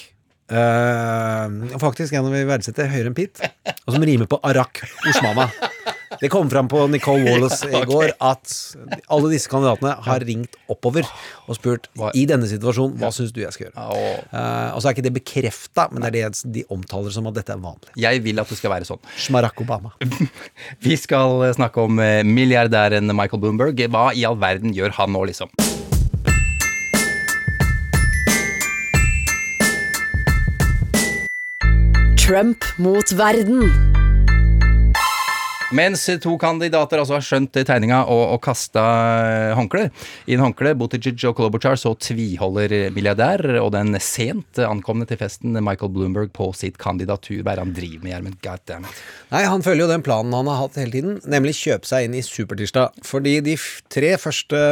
Og 0.48 1.80
faktisk 1.82 2.16
en 2.16 2.30
vi 2.32 2.46
verdsetter 2.48 2.88
høyere 2.92 3.12
enn 3.12 3.18
Pete, 3.18 3.51
og 3.84 3.96
som 3.96 4.06
rimer 4.08 4.30
på 4.32 4.39
Arak 4.48 4.86
Osmana. 5.10 5.50
Det 6.22 6.30
kom 6.34 6.50
fram 6.50 6.70
på 6.72 6.80
Nicole 6.89 7.25
Wallace 7.27 7.68
i 7.70 7.82
går 7.86 8.13
at 8.24 8.54
alle 9.13 9.32
disse 9.34 9.50
kandidatene 9.51 9.94
har 10.06 10.24
ringt 10.25 10.56
oppover 10.72 11.06
og 11.46 11.58
spurt 11.58 11.89
i 12.18 12.24
denne 12.30 12.50
situasjonen 12.50 12.98
hva 13.01 13.12
syns 13.13 13.34
du 13.36 13.42
jeg 13.44 13.54
skal 13.54 13.68
gjøre. 13.68 13.86
Eh, 14.32 14.70
og 14.74 14.82
så 14.82 14.89
er 14.89 14.96
ikke 14.96 15.06
det 15.06 15.13
bekrefta, 15.20 15.88
men 15.92 16.06
det 16.06 16.10
er 16.10 16.34
det 16.34 16.54
de 16.58 16.66
omtaler 16.74 17.13
som 17.13 17.30
at 17.30 17.38
dette 17.38 17.54
er 17.54 17.62
vanlig. 17.62 17.92
jeg 18.00 18.24
vil 18.25 18.42
at 18.42 18.50
det 18.50 18.60
skal 18.60 18.74
være 18.74 18.89
sånn. 18.89 19.04
Barack 19.36 19.62
Obama. 19.62 19.94
Vi 20.86 20.98
skal 20.98 21.44
snakke 21.58 21.86
om 21.86 22.01
eh, 22.01 22.24
milliardæren 22.25 23.13
Michael 23.13 23.44
Bloomberg. 23.44 23.86
Hva 23.92 24.10
i 24.16 24.25
all 24.27 24.39
verden 24.42 24.74
gjør 24.75 24.96
han 24.98 25.13
nå, 25.13 25.27
liksom? 25.30 25.54
Trump 32.27 32.57
mot 32.77 33.12
verden. 33.15 33.69
Mens 35.72 36.01
to 36.19 36.34
kandidater 36.39 37.00
altså 37.00 37.15
har 37.15 37.24
skjønt 37.24 37.55
tegninga 37.55 38.01
og, 38.12 38.22
og 38.34 38.41
kasta 38.43 38.84
håndkle. 39.55 39.86
en 40.36 40.43
håndkle, 40.43 40.74
Buttigieg 40.75 41.24
og 41.29 41.38
Klobuchar, 41.38 41.79
så 41.79 41.93
tviholder 41.96 42.89
milliardær 42.96 43.62
og 43.62 43.72
den 43.77 43.96
sent 44.03 44.60
ankomne 44.60 45.07
til 45.07 45.19
festen 45.22 45.55
Michael 45.55 45.93
Bloomberg 45.96 46.34
på 46.36 46.50
sitt 46.51 46.75
kandidatur. 46.75 47.46
Hva 47.46 47.53
er 47.53 47.62
det 47.62 47.63
han 47.63 47.75
driver 47.77 48.03
med, 48.03 48.12
Gjermund? 48.12 48.39
God 48.43 48.65
damn 48.67 48.88
it. 48.89 49.03
Nei, 49.31 49.43
han 49.48 49.63
følger 49.63 49.86
jo 49.86 49.91
den 49.93 50.03
planen 50.03 50.36
han 50.36 50.51
har 50.51 50.60
hatt 50.65 50.79
hele 50.81 50.96
tiden, 50.98 51.22
nemlig 51.31 51.55
kjøpe 51.62 51.88
seg 51.88 52.10
inn 52.10 52.17
i 52.19 52.25
Supertirsdag. 52.27 53.00
Fordi 53.07 53.38
de 53.46 53.55
tre 53.88 54.17
første 54.19 54.65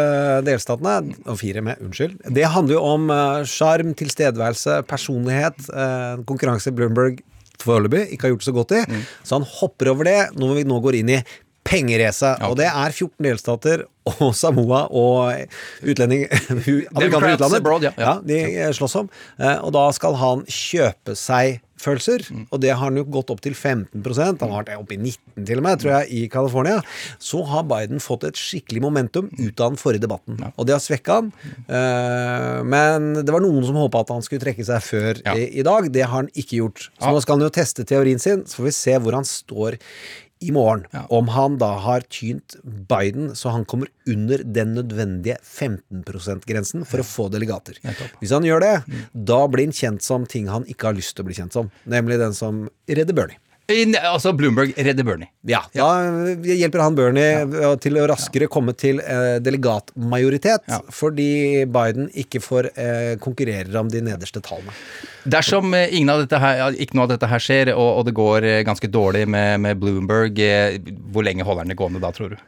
delstatene, 0.48 1.16
og 1.24 1.40
fire 1.40 1.64
med, 1.64 1.80
unnskyld, 1.88 2.20
det 2.36 2.52
handler 2.52 2.76
jo 2.76 2.84
om 2.98 3.08
eh, 3.16 3.46
sjarm, 3.48 3.96
tilstedeværelse, 3.96 4.82
personlighet, 4.92 5.72
eh, 5.72 6.26
konkurranse 6.28 6.76
Bloomberg 6.76 7.24
foreløpig 7.64 8.08
ikke 8.12 8.28
har 8.28 8.34
gjort 8.36 8.44
så 8.44 8.52
godt 8.56 8.72
i. 8.76 8.84
Så 9.24 9.36
han 9.40 9.48
hopper 9.60 9.92
over 9.94 10.04
det 10.04 10.20
når 10.36 10.56
vi 10.60 10.64
nå 10.68 10.80
går 10.84 11.00
inn 11.00 11.10
i 11.16 11.22
pengeracet. 11.66 12.42
Og 12.48 12.56
det 12.60 12.70
er 12.70 12.94
14 12.94 13.18
delstater 13.26 13.86
og 14.06 14.32
Samoa 14.38 14.84
og 14.94 15.34
utlending 15.82 16.28
Amerikanere 16.96 17.34
i 17.34 17.38
utlandet. 17.40 17.60
abroad, 17.62 17.88
ja. 17.90 17.94
ja, 17.98 18.16
de 18.22 18.42
slåss 18.78 19.00
om. 19.02 19.10
Eh, 19.42 19.58
Og 19.66 19.74
da 19.76 19.88
skal 19.98 20.18
han 20.22 20.46
kjøpe 20.46 21.18
seg 21.18 21.62
følelser, 21.86 22.24
og 22.56 22.62
det 22.64 22.70
har 22.72 22.80
han 22.88 22.96
jo 22.98 23.04
gått 23.14 23.30
opp 23.30 23.42
til 23.44 23.54
15% 23.54 24.40
Han 24.42 24.54
har 24.54 24.64
vært 24.64 24.78
oppe 24.80 24.96
i 24.96 24.98
19 24.98 25.44
til 25.46 25.60
og 25.60 25.66
med, 25.68 25.82
tror 25.84 25.92
jeg, 25.92 26.08
i 26.18 26.22
California. 26.32 26.78
Så 27.22 27.42
har 27.46 27.66
Biden 27.68 28.00
fått 28.02 28.24
et 28.26 28.40
skikkelig 28.40 28.82
momentum 28.82 29.28
ut 29.36 29.60
av 29.62 29.74
den 29.76 29.78
forrige 29.78 30.06
debatten. 30.08 30.40
Og 30.56 30.66
det 30.66 30.74
har 30.78 30.82
svekka 30.82 31.20
han. 31.20 31.30
Eh, 31.68 32.64
Men 32.66 33.12
det 33.20 33.30
var 33.36 33.44
noen 33.44 33.66
som 33.68 33.78
håpa 33.78 34.02
at 34.06 34.14
han 34.16 34.24
skulle 34.26 34.42
trekke 34.46 34.66
seg 34.66 34.82
før 34.88 35.20
Ja. 35.28 35.36
i 35.36 35.62
dag. 35.68 35.92
Det 35.94 36.06
har 36.08 36.16
han 36.24 36.32
ikke 36.34 36.62
gjort. 36.64 36.88
Så 36.98 37.12
nå 37.12 37.22
skal 37.22 37.38
han 37.38 37.46
jo 37.50 37.54
teste 37.54 37.86
teorien 37.86 38.20
sin, 38.24 38.46
så 38.48 38.62
får 38.62 38.70
vi 38.72 38.76
se 38.80 38.98
hvor 39.04 39.14
han 39.20 39.28
står 39.28 39.78
i 40.44 40.52
morgen. 40.52 40.86
Om 41.10 41.30
han 41.36 41.58
da 41.62 41.72
har 41.86 42.04
tynt 42.12 42.58
Biden 42.64 43.36
så 43.36 43.54
han 43.56 43.66
kommer 43.66 43.88
under 44.08 44.44
den 44.44 44.74
nødvendige 44.76 45.38
15 45.42 46.04
%-grensen 46.04 46.86
for 46.86 47.02
å 47.02 47.08
få 47.08 47.30
delegater. 47.34 47.80
Hvis 48.20 48.34
han 48.36 48.46
gjør 48.48 48.64
det, 48.66 48.74
da 49.14 49.40
blir 49.48 49.70
han 49.70 49.76
kjent 49.76 50.06
som 50.06 50.28
ting 50.30 50.50
han 50.52 50.68
ikke 50.70 50.92
har 50.92 50.98
lyst 50.98 51.16
til 51.16 51.26
å 51.26 51.30
bli 51.30 51.38
kjent 51.40 51.56
som. 51.56 51.72
Nemlig 51.90 52.20
den 52.22 52.36
som 52.38 52.66
redder 52.90 53.16
Bernie. 53.18 53.40
In, 53.74 53.96
altså, 53.98 54.30
Bloomberg 54.38 54.76
redder 54.78 55.04
Bernie. 55.08 55.32
Ja, 55.50 55.64
Da 55.74 55.88
hjelper 56.46 56.84
han 56.84 56.94
Bernie 56.98 57.76
til 57.82 57.98
å 57.98 58.04
raskere 58.12 58.46
komme 58.52 58.76
til 58.78 59.00
eh, 59.02 59.40
delegatmajoritet, 59.42 60.68
Ja. 60.70 60.80
fordi 60.94 61.66
Biden 61.66 62.12
ikke 62.14 62.42
får 62.46 62.70
eh, 62.78 63.16
konkurrerer 63.18 63.74
om 63.82 63.90
de 63.90 64.04
nederste 64.06 64.42
tallene. 64.46 64.74
Dersom 65.26 65.74
eh, 65.74 65.90
ingen 65.98 66.14
av 66.14 66.22
dette 66.22 66.38
her, 66.42 66.78
ikke 66.78 66.94
noe 67.00 67.08
av 67.08 67.16
dette 67.16 67.30
her 67.32 67.42
skjer, 67.42 67.74
og, 67.74 67.90
og 68.02 68.06
det 68.06 68.14
går 68.22 68.44
eh, 68.52 68.64
ganske 68.68 68.88
dårlig 68.94 69.26
med, 69.28 69.60
med 69.66 69.82
Bloomberg, 69.82 70.38
eh, 70.46 70.78
hvor 71.12 71.26
lenge 71.26 71.44
holder 71.48 71.66
han 71.66 71.74
det 71.74 71.80
gående 71.82 72.04
da, 72.06 72.14
tror 72.14 72.36
du? 72.36 72.44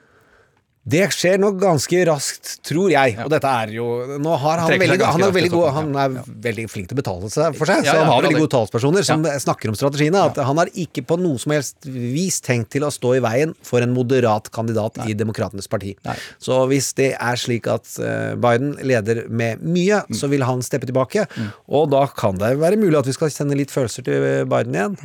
Det 0.88 1.02
skjer 1.12 1.36
nok 1.42 1.58
ganske 1.60 1.98
raskt, 2.08 2.54
tror 2.64 2.92
jeg. 2.94 3.18
Og 3.20 3.28
dette 3.34 3.50
er 3.52 3.74
jo 3.76 3.88
Nå 4.24 4.36
har 4.40 4.62
han 4.64 4.70
veldig, 4.72 4.98
han 5.04 5.24
er, 5.26 5.34
veldig 5.36 5.50
god, 5.52 5.66
han 5.76 5.90
er 6.00 6.14
veldig 6.48 6.66
flink 6.72 6.88
til 6.88 6.96
å 6.96 7.00
betale 7.02 7.32
seg 7.34 7.58
for 7.60 7.68
seg. 7.68 7.82
Ja, 7.84 7.92
så 7.92 8.04
han 8.06 8.12
har 8.14 8.24
veldig 8.24 8.40
gode 8.46 8.54
talspersoner 8.56 9.04
som 9.04 9.26
Ja. 9.28 9.34
snakker 9.44 9.68
om 9.74 9.76
strategiene. 9.76 10.22
At 10.30 10.40
han 10.48 10.58
har 10.62 10.72
ikke 10.72 11.04
på 11.10 11.18
noe 11.20 11.38
som 11.44 11.52
helst 11.52 11.84
vis 11.84 12.40
tenkt 12.46 12.70
til 12.72 12.86
å 12.88 12.92
stå 12.94 13.18
i 13.18 13.24
veien 13.26 13.52
for 13.68 13.84
en 13.84 13.92
moderat 13.94 14.48
kandidat 14.56 14.96
i 15.10 15.14
Demokratenes 15.14 15.68
parti. 15.68 15.96
Nei. 16.08 16.16
Så 16.40 16.62
hvis 16.72 16.94
det 16.96 17.10
er 17.20 17.36
slik 17.36 17.68
at 17.68 17.84
eh, 18.00 18.36
Biden 18.40 18.78
leder 18.82 19.26
med 19.28 19.60
mye, 19.64 19.98
Mm. 20.08 20.16
så 20.16 20.30
vil 20.30 20.44
han 20.46 20.62
steppe 20.62 20.86
tilbake. 20.88 21.26
Og 21.68 21.90
da 21.92 22.06
kan 22.08 22.38
det 22.38 22.54
være 22.60 22.78
mulig 22.80 22.96
at 23.00 23.06
vi 23.10 23.12
skal 23.18 23.30
sende 23.34 23.58
litt 23.58 23.72
følelser 23.74 24.04
til 24.08 24.46
Biden 24.48 24.72
igjen. 24.78 24.96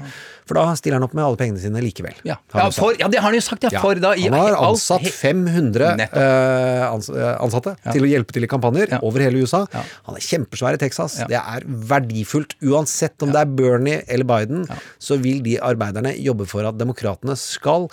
For 0.46 0.54
da 0.58 0.74
stiller 0.76 0.98
han 1.00 1.04
opp 1.06 1.14
med 1.14 1.24
alle 1.24 1.38
pengene 1.40 1.58
sine 1.62 1.80
likevel. 1.80 2.14
Ja, 2.26 2.36
ja, 2.54 2.68
for, 2.70 2.92
ja 2.98 3.08
det 3.08 3.18
har 3.22 3.30
han 3.30 3.34
jo 3.34 3.40
sagt, 3.40 3.62
ja. 3.64 3.70
Ja. 3.72 3.80
For 3.80 3.94
da, 3.94 4.12
i, 4.14 4.28
han 4.28 4.34
har 4.38 4.56
ansatt 4.68 5.06
500 5.06 5.71
Nettopp. 5.80 6.16
eh, 6.16 6.84
ans 6.92 7.08
ansatte 7.12 7.76
til 7.92 8.02
å 8.02 8.10
hjelpe 8.10 8.32
til 8.32 8.44
i 8.44 8.50
kampanjer 8.50 8.90
Ja. 8.92 8.98
over 9.02 9.20
hele 9.20 9.42
USA. 9.42 9.66
Ja. 9.72 9.82
Han 10.06 10.16
er 10.16 10.20
kjempesvær 10.20 10.74
i 10.74 10.80
Texas. 10.82 11.18
Ja. 11.20 11.26
Det 11.26 11.40
er 11.40 11.62
verdifullt. 11.66 12.54
Uansett 12.62 13.22
om 13.22 13.30
det 13.32 13.40
er 13.40 13.46
Bernie 13.46 14.02
eller 14.08 14.24
Biden, 14.24 14.66
så 14.98 15.18
vil 15.20 15.42
de 15.42 15.58
arbeiderne 15.58 16.14
jobbe 16.22 16.46
for 16.46 16.64
at 16.66 16.76
demokratene 16.78 17.36
skal 17.36 17.88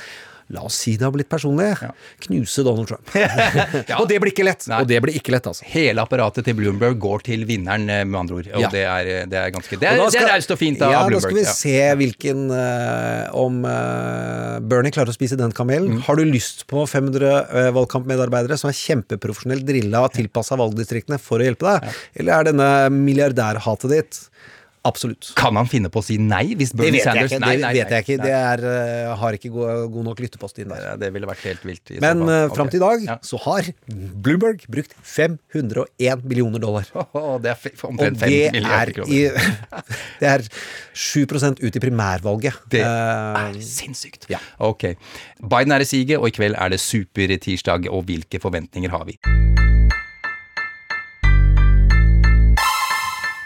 La 0.50 0.64
oss 0.66 0.80
si 0.82 0.96
det 0.98 1.06
har 1.06 1.12
blitt 1.14 1.30
personlig. 1.30 1.68
Knuse 2.26 2.64
Donald 2.66 2.90
Trump. 2.90 3.12
Og 4.00 4.08
det 4.10 4.18
blir 4.22 4.32
ikke 4.32 4.46
lett. 4.48 4.66
Nei. 4.72 4.80
Og 4.82 4.90
det 4.90 4.98
blir 5.04 5.18
ikke 5.20 5.34
lett, 5.36 5.46
altså. 5.46 5.66
Hele 5.70 6.02
apparatet 6.02 6.48
til 6.48 6.56
Bloomberg 6.58 6.98
går 7.02 7.26
til 7.28 7.46
vinneren, 7.46 7.86
eh, 7.94 8.02
med 8.08 8.18
andre 8.24 8.40
ord. 8.40 8.50
Og 8.56 8.64
Ja. 8.66 8.72
det, 8.74 8.82
er, 8.82 9.10
det 9.30 9.38
er 9.38 9.54
ganske 9.54 9.78
Det 9.78 9.92
Og 10.02 10.10
er, 10.10 10.28
raust 10.32 10.56
og 10.56 10.58
fint 10.58 10.82
av 10.82 10.96
ja, 10.96 11.04
Bloomberg. 11.06 11.22
Da 11.22 11.28
skal 11.28 11.38
vi 11.38 11.46
ja. 11.46 11.54
se 11.54 11.96
hvilken 12.02 12.42
uh, 12.50 13.38
Om 13.38 13.62
uh, 13.68 14.58
Bernie 14.66 14.96
klarer 14.96 15.14
å 15.14 15.18
spise 15.18 15.38
den 15.38 15.54
kamelen. 15.54 16.00
Mm. 16.00 16.04
Har 16.08 16.18
du 16.18 16.26
lyst 16.26 16.66
på 16.72 16.82
500 16.90 17.30
uh, 17.30 17.70
valgkampmedarbeidere 17.78 18.58
som 18.58 18.72
er 18.72 18.80
kjempeprofesjonelt 18.80 19.68
drilla 19.70 20.02
og 20.08 20.16
tilpassa 20.18 20.58
valgdistriktene 20.58 21.22
for 21.22 21.44
å 21.44 21.46
hjelpe 21.46 21.70
deg? 21.78 22.02
Eller 22.18 22.40
er 22.40 22.50
denne 22.50 22.72
milliardærhatet 22.98 23.94
ditt 23.94 24.24
Absolutt. 24.88 25.34
Kan 25.36 25.58
han 25.60 25.68
finne 25.68 25.90
på 25.92 26.00
å 26.00 26.06
si 26.06 26.16
nei 26.18 26.54
hvis 26.56 26.72
Det 26.72 26.78
Bernie 26.80 26.92
vet 26.92 27.04
jeg 27.04 27.10
Sanders 27.10 27.32
ikke. 27.34 27.40
Nei, 27.44 27.56
Det 27.58 27.64
nei, 27.66 27.72
vet 27.76 27.90
jeg 27.96 28.04
ikke. 28.06 28.18
Det 28.24 28.32
er, 28.32 28.64
eh, 28.70 29.16
har 29.20 29.34
ikke 29.36 29.52
god, 29.52 29.92
god 29.92 30.06
nok 30.08 30.22
lyttepost 30.24 30.60
inn 30.64 30.70
der. 30.72 30.82
Ja, 30.86 30.94
Det 30.96 31.10
ville 31.14 31.28
vært 31.28 31.44
helt 31.44 31.66
vilt. 31.68 31.92
i 31.92 32.00
Men 32.00 32.24
uh, 32.30 32.48
fram 32.56 32.70
til 32.72 32.80
i 32.80 32.84
dag 32.86 33.04
Ja. 33.06 33.18
så 33.22 33.40
har 33.44 33.68
Bloomberg 33.90 34.64
brukt 34.72 34.96
501 35.04 36.24
millioner 36.24 36.60
dollar. 36.64 36.88
Oh, 37.14 37.38
det 37.44 37.52
er 37.52 37.86
omtrent 37.90 38.18
5 38.24 38.52
milliarder 38.56 38.94
kroner. 38.94 39.12
i, 39.12 39.84
det 40.22 40.28
er 40.32 40.48
7% 40.96 41.60
ut 41.66 41.76
i 41.76 41.80
primærvalget. 41.84 42.54
Det 42.70 42.80
Eh, 42.80 43.50
er 43.50 43.60
sinnssykt. 43.60 44.30
ja. 44.32 44.40
Ok. 44.60 44.96
Biden 45.44 45.72
er 45.76 45.84
i 45.84 45.86
siget, 45.86 46.18
og 46.20 46.28
i 46.28 46.32
kveld 46.32 46.56
er 46.58 46.70
det 46.70 46.80
supertirsdag. 46.80 47.90
Og 47.92 48.04
hvilke 48.08 48.40
forventninger 48.40 48.90
har 48.90 49.04
vi? 49.06 49.20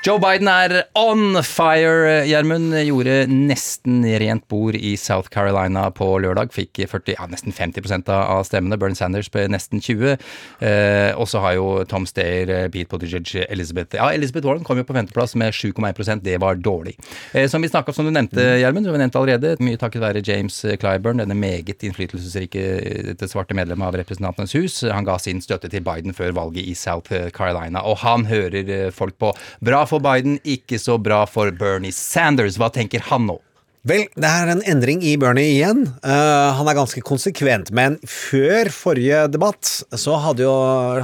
Joe 0.04 0.20
Biden 0.20 0.50
er 0.52 0.82
on 1.00 1.38
fire, 1.48 2.26
Gjermund. 2.28 2.74
Gjorde 2.76 3.14
nesten 3.32 4.02
rent 4.20 4.44
bord 4.52 4.76
i 4.76 4.98
South 5.00 5.30
Carolina 5.32 5.86
på 5.96 6.10
lørdag. 6.20 6.50
Fikk 6.52 6.82
40, 6.92 7.14
ja, 7.16 7.24
nesten 7.32 7.56
50% 7.56 8.12
av 8.12 8.42
stemmene. 8.44 8.76
Bernie 8.76 9.00
Sanders 9.00 9.30
ble 9.32 9.46
nesten 9.48 9.80
20. 9.80 10.18
Eh, 10.60 11.16
og 11.16 11.30
så 11.32 11.40
har 11.46 11.56
jo 11.56 11.68
Tom 11.88 12.04
Stayer, 12.10 12.52
eh, 12.52 12.68
Pete 12.74 12.92
Buttigieg, 12.92 13.46
Elizabeth 13.48 13.96
Ja, 13.96 14.10
Elizabeth 14.12 14.44
Warren 14.44 14.66
kom 14.68 14.82
jo 14.82 14.84
på 14.84 14.98
femteplass 14.98 15.38
med 15.40 15.56
7,1% 15.56 16.20
Det 16.22 16.36
var 16.44 16.60
dårlig. 16.60 16.98
Eh, 17.32 17.48
som 17.48 17.64
vi 17.64 17.72
snakket, 17.72 17.96
som 17.96 18.04
du 18.04 18.12
nevnte, 18.12 18.44
Gjermund, 18.60 18.84
som 18.84 18.98
vi 18.98 19.00
nevnte 19.06 19.22
allerede, 19.22 19.56
mye 19.64 19.80
takket 19.80 20.04
være 20.04 20.26
James 20.28 20.60
Clyburn, 20.84 21.24
denne 21.24 21.40
meget 21.40 21.80
innflytelsesrike 21.80 22.66
dette 23.14 23.32
svarte 23.32 23.56
medlemmet 23.56 23.88
av 23.88 23.96
Representantenes 24.02 24.58
hus. 24.60 24.82
Han 24.84 25.08
ga 25.08 25.16
sin 25.16 25.40
støtte 25.40 25.72
til 25.72 25.88
Biden 25.88 26.12
før 26.12 26.36
valget 26.36 26.68
i 26.68 26.76
South 26.76 27.08
Carolina, 27.32 27.88
og 27.88 28.04
han 28.04 28.28
hører 28.28 28.68
eh, 28.68 28.92
folk 28.92 29.16
på. 29.16 29.32
Bra 29.64 29.86
for 29.94 30.02
Biden, 30.02 30.40
ikke 30.44 30.80
så 30.82 30.98
bra 30.98 31.24
for 31.30 31.52
Bernie 31.54 31.94
Sanders. 31.94 32.58
Hva 32.58 32.72
tenker 32.74 33.04
han 33.12 33.28
nå? 33.30 33.38
Vel, 33.84 34.06
det 34.16 34.30
er 34.30 34.48
en 34.48 34.62
endring 34.72 35.02
i 35.04 35.18
Bernie 35.20 35.58
igjen. 35.58 35.82
Uh, 36.06 36.56
han 36.56 36.70
er 36.72 36.78
ganske 36.78 37.02
konsekvent. 37.04 37.68
Men 37.76 37.98
før 38.08 38.70
forrige 38.72 39.26
debatt 39.28 39.68
så 40.00 40.16
hadde, 40.24 40.46
jo, 40.46 40.54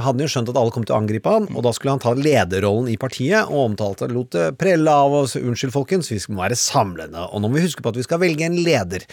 han 0.06 0.22
jo 0.24 0.28
skjønt 0.32 0.48
at 0.48 0.56
alle 0.56 0.72
kom 0.72 0.86
til 0.88 0.96
å 0.96 1.00
angripe 1.02 1.28
han, 1.28 1.50
og 1.52 1.66
da 1.66 1.74
skulle 1.76 1.92
han 1.92 2.00
ta 2.00 2.14
lederrollen 2.16 2.88
i 2.88 2.96
partiet, 2.96 3.50
og 3.52 3.66
omtalte 3.66 4.08
lot 4.08 4.32
det 4.32 4.46
prelle 4.56 4.94
av 4.96 5.18
oss. 5.18 5.36
Unnskyld, 5.36 5.74
folkens, 5.76 6.08
vi 6.08 6.22
må 6.32 6.40
være 6.40 6.56
samlende. 6.56 7.26
Og 7.28 7.44
nå 7.44 7.52
må 7.52 7.60
vi 7.60 7.66
huske 7.66 7.84
på 7.84 7.92
at 7.92 8.00
vi 8.00 8.06
skal 8.08 8.22
velge 8.24 8.48
en 8.48 8.56
leder. 8.64 9.04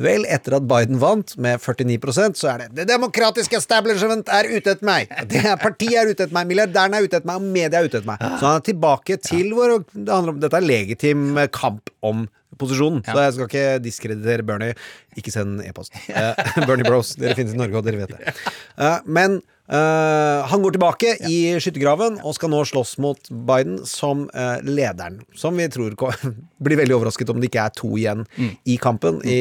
Vel, 0.00 0.24
etter 0.24 0.56
at 0.56 0.72
Biden 0.72 1.04
vant 1.04 1.36
med 1.36 1.60
49% 1.60 2.40
så 2.40 2.54
er 2.54 2.64
det 2.64 2.70
Det 2.80 2.88
demokratiske 2.94 3.60
establishment 3.60 4.32
er 4.32 4.48
ute 4.48 4.78
etter 4.78 4.88
meg! 4.94 5.12
Det 5.28 5.44
er 5.44 5.60
Partiet 5.60 6.00
er 6.00 6.08
ute 6.08 6.24
etter 6.24 6.32
meg, 6.40 6.48
milliardærene 6.48 7.04
er 7.04 7.04
ute 7.04 7.20
etter 7.20 7.28
meg, 7.28 7.44
og 7.44 7.52
media 7.60 7.84
er 7.84 7.92
ute 7.92 8.00
etter 8.00 8.14
meg. 8.14 8.24
Så 8.40 8.48
han 8.48 8.64
er 8.64 8.68
tilbake 8.72 9.20
til 9.28 9.52
hvor 9.52 9.76
det 9.76 10.08
handler 10.08 10.38
om 10.38 10.40
Dette 10.40 10.56
er 10.56 10.70
legitim 10.72 11.34
kamp 11.52 11.92
om 12.00 12.24
posisjonen. 12.58 13.04
Så 13.06 13.16
jeg 13.24 13.36
skal 13.36 13.48
ikke 13.48 13.66
diskreditere 13.84 14.46
Bernie. 14.46 14.74
Ikke 15.20 15.32
send 15.34 15.62
e-post. 15.66 15.94
Eh, 16.08 16.34
Bernie 16.68 16.86
Bros. 16.88 17.14
Dere 17.20 17.36
finnes 17.38 17.54
i 17.54 17.60
Norge, 17.60 17.78
og 17.78 17.86
dere 17.86 18.02
vet 18.02 18.14
det. 18.16 18.34
Eh, 18.80 18.98
men 19.06 19.40
eh, 19.70 20.46
han 20.50 20.62
går 20.64 20.74
tilbake 20.76 21.14
i 21.30 21.36
skyttergraven 21.62 22.18
og 22.26 22.34
skal 22.36 22.50
nå 22.52 22.62
slåss 22.68 22.96
mot 23.02 23.30
Biden 23.30 23.80
som 23.88 24.26
uh, 24.34 24.58
lederen. 24.66 25.20
Som 25.36 25.58
vi 25.60 25.68
tror 25.72 25.94
blir 26.64 26.80
veldig 26.80 26.96
overrasket 26.96 27.30
om 27.32 27.40
det 27.40 27.50
ikke 27.50 27.64
er 27.68 27.74
to 27.78 27.90
igjen 27.98 28.24
i 28.68 28.76
kampen 28.82 29.20
i 29.24 29.38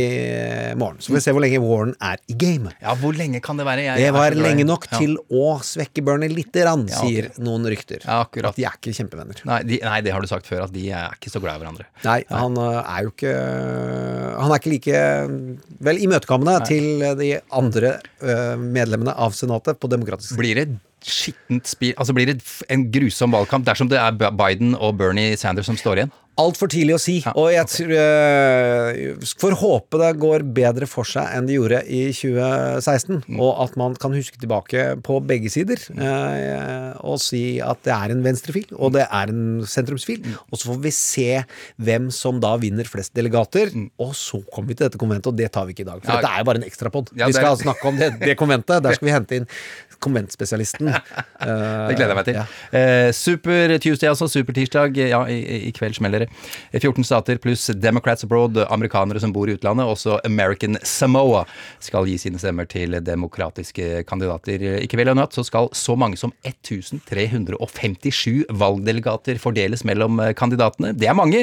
morgen. 0.80 1.00
Så 1.02 1.12
får 1.12 1.18
vi 1.18 1.24
se 1.26 1.34
hvor 1.36 1.44
lenge 1.44 1.62
Warren 1.64 1.96
er 2.04 2.22
i 2.30 2.38
game. 2.40 2.74
Ja, 2.84 2.96
hvor 3.00 3.16
lenge 3.18 3.42
kan 3.44 3.60
det 3.60 3.66
være? 3.68 3.88
Jeg, 3.88 4.06
Det 4.06 4.14
var 4.16 4.38
lenge 4.38 4.66
nok 4.68 4.88
Ja. 4.90 4.98
til 5.02 5.18
å 5.30 5.60
svekke 5.66 6.04
Bernie 6.06 6.32
lite 6.32 6.64
grann, 6.64 6.88
Ja, 6.90 7.02
sier 7.04 7.30
noen 7.38 7.66
rykter. 7.70 8.02
Ja, 8.06 8.22
akkurat. 8.26 8.54
At 8.54 8.60
de 8.60 8.66
er 8.66 8.78
ikke 8.78 8.94
kjempevenner. 8.96 9.42
Nei, 9.50 9.60
de, 9.68 9.80
nei, 9.84 10.00
det 10.06 10.14
har 10.16 10.22
du 10.24 10.30
sagt 10.32 10.48
før, 10.50 10.64
at 10.68 10.74
de 10.74 10.86
er 10.90 11.18
ikke 11.18 11.34
så 11.34 11.42
glad 11.44 11.60
i 11.60 11.64
hverandre. 11.64 11.86
Nei, 12.06 12.20
han 12.30 12.58
uh, 12.58 12.80
er 12.84 13.06
jo 13.08 13.14
ikke 13.14 13.36
Han 14.40 14.54
er 14.54 14.62
ikke 14.62 14.72
like 14.72 15.00
vel 15.84 16.00
imøtekommende 16.06 16.56
til 16.68 17.04
de 17.20 17.30
andre 17.56 17.96
medlemmene 18.60 19.14
av 19.16 19.34
Senatet 19.36 19.80
på 19.80 19.90
demokratisk. 20.20 20.40
Blir 20.40 20.56
det 20.60 20.68
skittent 21.00 21.68
spill 21.70 21.94
Altså 21.96 22.14
blir 22.14 22.28
det 22.28 22.42
en 22.70 22.92
grusom 22.92 23.32
valgkamp 23.32 23.66
dersom 23.66 23.88
det 23.90 24.00
er 24.02 24.12
Biden 24.12 24.76
og 24.76 24.98
Bernie 25.00 25.38
Sanders 25.40 25.70
som 25.70 25.78
står 25.80 26.02
igjen? 26.02 26.12
Altfor 26.40 26.70
tidlig 26.72 26.94
å 26.96 27.00
si, 27.04 27.18
og 27.34 27.50
jeg 27.52 27.66
okay. 27.68 27.98
uh, 28.00 29.26
får 29.42 29.56
håpe 29.60 30.00
det 30.00 30.12
går 30.22 30.46
bedre 30.56 30.88
for 30.88 31.04
seg 31.08 31.28
enn 31.36 31.50
det 31.50 31.58
gjorde 31.58 31.82
i 31.92 32.02
2016, 32.16 33.18
Mm. 33.30 33.40
og 33.44 33.58
at 33.66 33.76
man 33.78 33.96
kan 34.00 34.14
huske 34.16 34.40
tilbake 34.40 34.84
på 35.06 35.18
begge 35.28 35.50
sider 35.52 35.82
uh, 36.00 36.96
og 37.04 37.20
si 37.22 37.60
at 37.64 37.82
det 37.84 37.92
er 37.96 38.14
en 38.14 38.24
venstrefil, 38.24 38.70
og 38.78 38.94
det 38.96 39.04
er 39.06 39.34
en 39.34 39.66
sentrumsfil, 39.68 40.22
Mm. 40.24 40.38
og 40.50 40.58
så 40.62 40.70
får 40.72 40.80
vi 40.86 40.92
se 40.96 41.28
hvem 41.82 42.08
som 42.16 42.40
da 42.40 42.54
vinner 42.62 42.88
flest 42.88 43.14
delegater, 43.18 43.74
og 44.00 44.14
så 44.16 44.40
kommer 44.54 44.72
vi 44.72 44.80
til 44.80 44.88
dette 44.88 45.02
konventet, 45.02 45.28
og 45.34 45.38
det 45.38 45.52
tar 45.52 45.66
vi 45.68 45.76
ikke 45.76 45.86
i 45.86 45.90
dag, 45.92 46.00
for 46.02 46.08
Mm. 46.10 46.16
Ja. 46.16 46.22
dette 46.22 46.32
er 46.34 46.40
jo 46.40 46.50
bare 46.52 46.62
en 46.64 46.68
ekstrapod. 46.70 47.12
Ja, 47.20 47.26
vi 47.28 47.34
skal 47.34 47.52
er- 47.52 47.64
snakke 47.66 47.86
om 47.92 47.98
det, 48.00 48.12
det 48.20 48.38
konventet, 48.38 48.82
der 48.84 48.94
skal 48.96 49.06
vi 49.08 49.12
hente 49.18 49.36
inn 49.42 49.48
konventspesialisten. 50.00 50.88
Det 51.40 51.96
gleder 51.98 52.14
jeg 52.14 52.16
meg 52.20 52.26
til. 52.28 52.36
Ja. 52.40 52.46
Eh, 52.72 53.12
super 53.16 53.74
Tuesday, 53.84 54.08
altså. 54.10 54.28
Super 54.32 54.54
tirsdag. 54.56 54.96
Ja, 54.96 55.22
i, 55.28 55.68
i 55.68 55.72
kveld 55.76 55.96
smeller 55.98 56.20
det. 56.26 56.29
14 56.72 57.04
stater 57.08 57.38
pluss 57.42 57.70
Democrats 57.76 58.24
abroad, 58.24 58.58
amerikanere 58.70 59.20
som 59.22 59.34
bor 59.36 59.50
i 59.50 59.54
utlandet. 59.58 59.90
Også 59.90 60.20
American 60.28 60.78
Samoa 60.84 61.46
skal 61.84 62.08
gi 62.10 62.18
sine 62.22 62.40
stemmer 62.42 62.66
til 62.70 62.90
demokratiske 63.04 64.04
kandidater. 64.10 64.58
I 64.84 64.88
kveld 64.92 65.10
og 65.14 65.18
natt 65.22 65.34
så 65.38 65.44
skal 65.48 65.66
så 65.76 65.94
mange 66.00 66.18
som 66.20 66.32
1357 66.48 68.46
valgdelegater 68.50 69.36
fordeles 69.42 69.86
mellom 69.88 70.20
eh, 70.24 70.36
kandidatene. 70.38 70.90
Det 70.98 71.08
er 71.10 71.16
mange, 71.18 71.40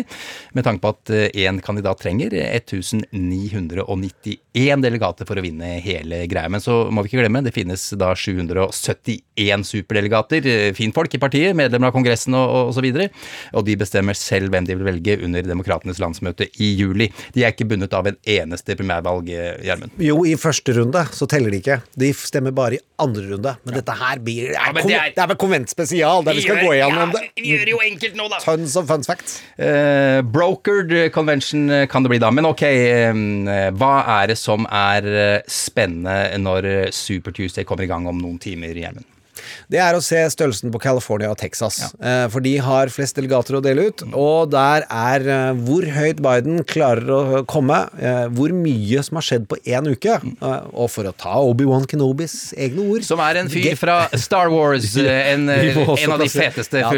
med 0.56 0.64
tanke 0.66 0.82
på 0.84 0.92
at 0.94 1.04
én 1.36 1.56
kandidat 1.64 1.98
trenger 2.02 2.30
1991 2.36 4.82
delegater 4.84 5.24
for 5.28 5.36
å 5.38 5.44
vinne 5.44 5.68
hele 5.84 6.16
greia. 6.30 6.48
Men 6.52 6.62
så 6.62 6.74
må 6.90 7.02
vi 7.02 7.08
ikke 7.10 7.22
glemme, 7.22 7.44
det 7.44 7.54
finnes 7.54 7.82
da 7.98 8.12
771 8.16 9.66
superdelegater, 9.66 10.46
eh, 10.46 10.72
finfolk 10.76 11.14
i 11.16 11.22
partiet, 11.22 11.56
medlemmer 11.58 11.90
av 11.90 11.96
Kongressen 11.96 12.36
og, 12.36 12.68
og, 12.68 12.72
så 12.76 12.84
videre. 12.84 13.08
Og 13.56 13.66
de 13.66 13.76
bestemmer 13.78 14.14
selv 14.18 14.52
hvem 14.52 14.65
de 14.66 14.74
vil 14.78 14.86
velge 14.88 15.16
under 15.24 15.42
Demokratenes 15.46 15.98
landsmøte 16.02 16.48
i 16.62 16.72
juli. 16.78 17.08
De 17.34 17.44
er 17.46 17.52
ikke 17.54 17.68
bundet 17.70 17.92
av 17.96 18.06
en 18.10 18.16
eneste 18.26 18.76
primærvalg, 18.78 19.28
eh, 19.30 19.56
Gjermund. 19.66 19.90
Jo, 20.02 20.18
i 20.26 20.34
første 20.40 20.74
runde 20.76 21.02
så 21.16 21.28
teller 21.30 21.50
de 21.54 21.60
ikke. 21.62 21.80
De 21.96 22.12
stemmer 22.16 22.54
bare 22.56 22.78
i 22.78 22.82
andre 23.02 23.22
runde. 23.30 23.56
Men 23.64 23.74
dette 23.78 23.96
her 24.00 24.18
blir 24.24 24.48
Det 24.50 24.56
er, 24.56 24.66
ja, 24.66 24.72
det 24.72 24.94
er- 24.96 25.12
det 25.16 25.22
er 25.24 25.26
vel 25.32 25.36
konvent 25.36 25.68
spesial, 25.68 26.22
der 26.24 26.34
vi 26.34 26.40
skal 26.42 26.56
gå 26.64 26.72
igjennom 26.76 27.12
det. 27.12 27.22
Vi 27.36 27.50
gjør 27.52 27.68
jo 27.74 27.78
enkelt 27.86 28.14
nå, 28.16 28.28
da! 28.30 28.38
Tons 28.44 28.76
of 28.76 28.86
fun 28.88 29.02
facts. 29.04 29.40
Uh, 29.58 30.22
brokered 30.22 31.12
convention 31.12 31.70
eh, 31.70 31.86
kan 31.86 32.02
det 32.02 32.10
bli 32.10 32.18
da. 32.18 32.30
Men 32.30 32.46
ok, 32.46 32.62
eh, 32.62 33.12
hva 33.76 33.92
er 34.22 34.26
det 34.32 34.38
som 34.38 34.66
er 34.70 35.42
spennende 35.48 36.38
når 36.40 36.92
Super 36.92 37.32
Tuesday 37.32 37.64
kommer 37.64 37.84
i 37.84 37.90
gang 37.90 38.06
om 38.08 38.18
noen 38.20 38.38
timer, 38.42 38.74
Gjermund? 38.74 39.04
Det 39.72 39.80
er 39.82 39.96
å 39.98 40.02
se 40.04 40.18
størrelsen 40.32 40.72
på 40.74 40.80
California 40.82 41.30
og 41.32 41.38
Texas. 41.40 41.80
Ja. 42.00 42.26
For 42.32 42.40
de 42.44 42.56
har 42.62 42.90
flest 42.92 43.16
delegater 43.18 43.58
å 43.58 43.62
dele 43.64 43.88
ut. 43.90 44.02
Og 44.16 44.50
der 44.52 44.84
er 44.88 45.26
eh, 45.26 45.58
hvor 45.66 45.84
høyt 45.96 46.20
Biden 46.24 46.62
klarer 46.68 47.10
å 47.12 47.42
komme, 47.48 47.82
eh, 48.00 48.26
hvor 48.36 48.52
mye 48.56 49.02
som 49.06 49.18
har 49.20 49.26
skjedd 49.26 49.46
på 49.50 49.58
én 49.66 49.88
uke. 49.90 50.16
Eh, 50.16 50.66
Og 50.76 50.90
for 50.92 51.08
å 51.08 51.12
ta 51.16 51.36
Obi-Wan 51.42 51.86
Kenobis 51.90 52.52
egne 52.56 52.84
ord 52.90 53.04
Som 53.06 53.20
er 53.24 53.38
en 53.42 53.48
fyr 53.52 53.76
fra 53.78 54.08
Star 54.18 54.50
Wars, 54.52 54.96
eh, 55.00 55.32
en, 55.34 55.48
eh, 55.52 55.76
en 55.76 56.14
av 56.14 56.20
de 56.22 56.28
feteste 56.32 56.80
Ja, 56.82 56.90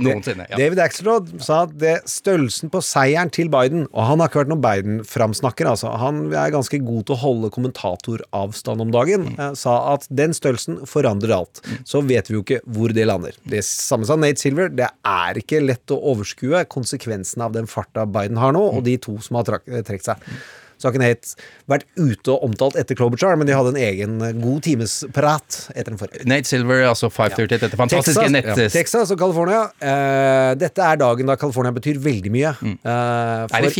noensinne. 0.00 0.46
Ja. 0.50 0.56
David 0.60 0.80
Axelrod 0.84 1.30
sa 1.42 1.62
at 1.66 1.74
det 1.80 1.96
størrelsen 2.10 2.70
på 2.72 2.80
seieren 2.84 3.30
til 3.34 3.50
Biden 3.52 3.86
Og 3.90 4.02
han 4.08 4.20
har 4.22 4.30
ikke 4.30 4.42
vært 4.44 4.52
noen 4.52 4.64
Biden-framsnakker, 4.64 5.68
altså. 5.72 5.92
Han 6.00 6.28
er 6.32 6.52
ganske 6.54 6.80
god 6.84 7.06
til 7.08 7.16
å 7.16 7.20
holde 7.24 7.50
kommentatoravstand 7.54 8.80
om 8.84 8.90
dagen. 8.94 9.28
Mm. 9.32 9.38
eh, 9.50 9.54
Sa 9.58 9.76
at 9.94 10.06
den 10.10 10.34
størrelsen 10.36 10.80
forandrer 10.88 11.34
alt. 11.40 11.62
Så 11.84 12.02
vet 12.06 12.28
vi 12.30 12.34
jo 12.38 12.42
ikke 12.44 12.60
hvor 12.66 12.92
det 12.94 13.06
lander. 13.08 13.32
Det 13.48 13.64
samme 13.64 14.06
sa 14.08 14.16
Nate 14.16 14.40
Silver. 14.40 14.68
Det 14.68 14.88
er 15.06 15.34
ikke 15.42 15.60
lett 15.64 15.86
å 15.94 16.00
overskue 16.14 16.64
konsekvensene 16.70 17.44
av 17.46 17.52
den 17.56 17.66
farta 17.70 18.06
Biden 18.06 18.36
har 18.40 18.52
nå, 18.52 18.66
Mm. 18.70 18.76
og 18.78 18.84
de 18.84 18.96
to 18.98 19.18
som 19.20 19.36
har 19.36 19.44
trukket 19.44 20.02
seg. 20.04 20.16
Så 20.80 20.88
har 20.88 20.94
ikke 20.94 21.02
Nate 21.02 21.34
vært 21.68 21.82
ute 22.00 22.30
og 22.32 22.44
omtalt 22.46 22.76
etter 22.80 22.96
Klobuchar, 22.96 23.36
men 23.36 23.46
de 23.46 23.52
hadde 23.52 23.74
en 23.74 23.76
egen 23.76 24.14
eh, 24.24 24.32
god 24.32 24.62
times 24.64 24.94
prat 25.12 25.58
etter 25.74 25.90
den 25.92 25.98
forrige. 26.00 26.24
Nate 26.24 26.48
Silver, 26.48 26.86
altså 26.88 27.10
538, 27.12 27.58
dette 27.66 27.76
fantastiske 27.76 28.24
Texas, 28.32 28.58
ja. 28.58 28.68
Texas 28.78 29.10
og 29.12 29.18
California. 29.20 29.66
Uh, 29.76 30.54
dette 30.56 30.80
er 30.80 30.96
dagen 31.02 31.28
da 31.28 31.36
California 31.36 31.72
betyr 31.76 32.00
veldig 32.00 32.32
mye. 32.32 32.54
Eh, 32.64 33.44
Er 33.52 33.66
det 33.66 33.74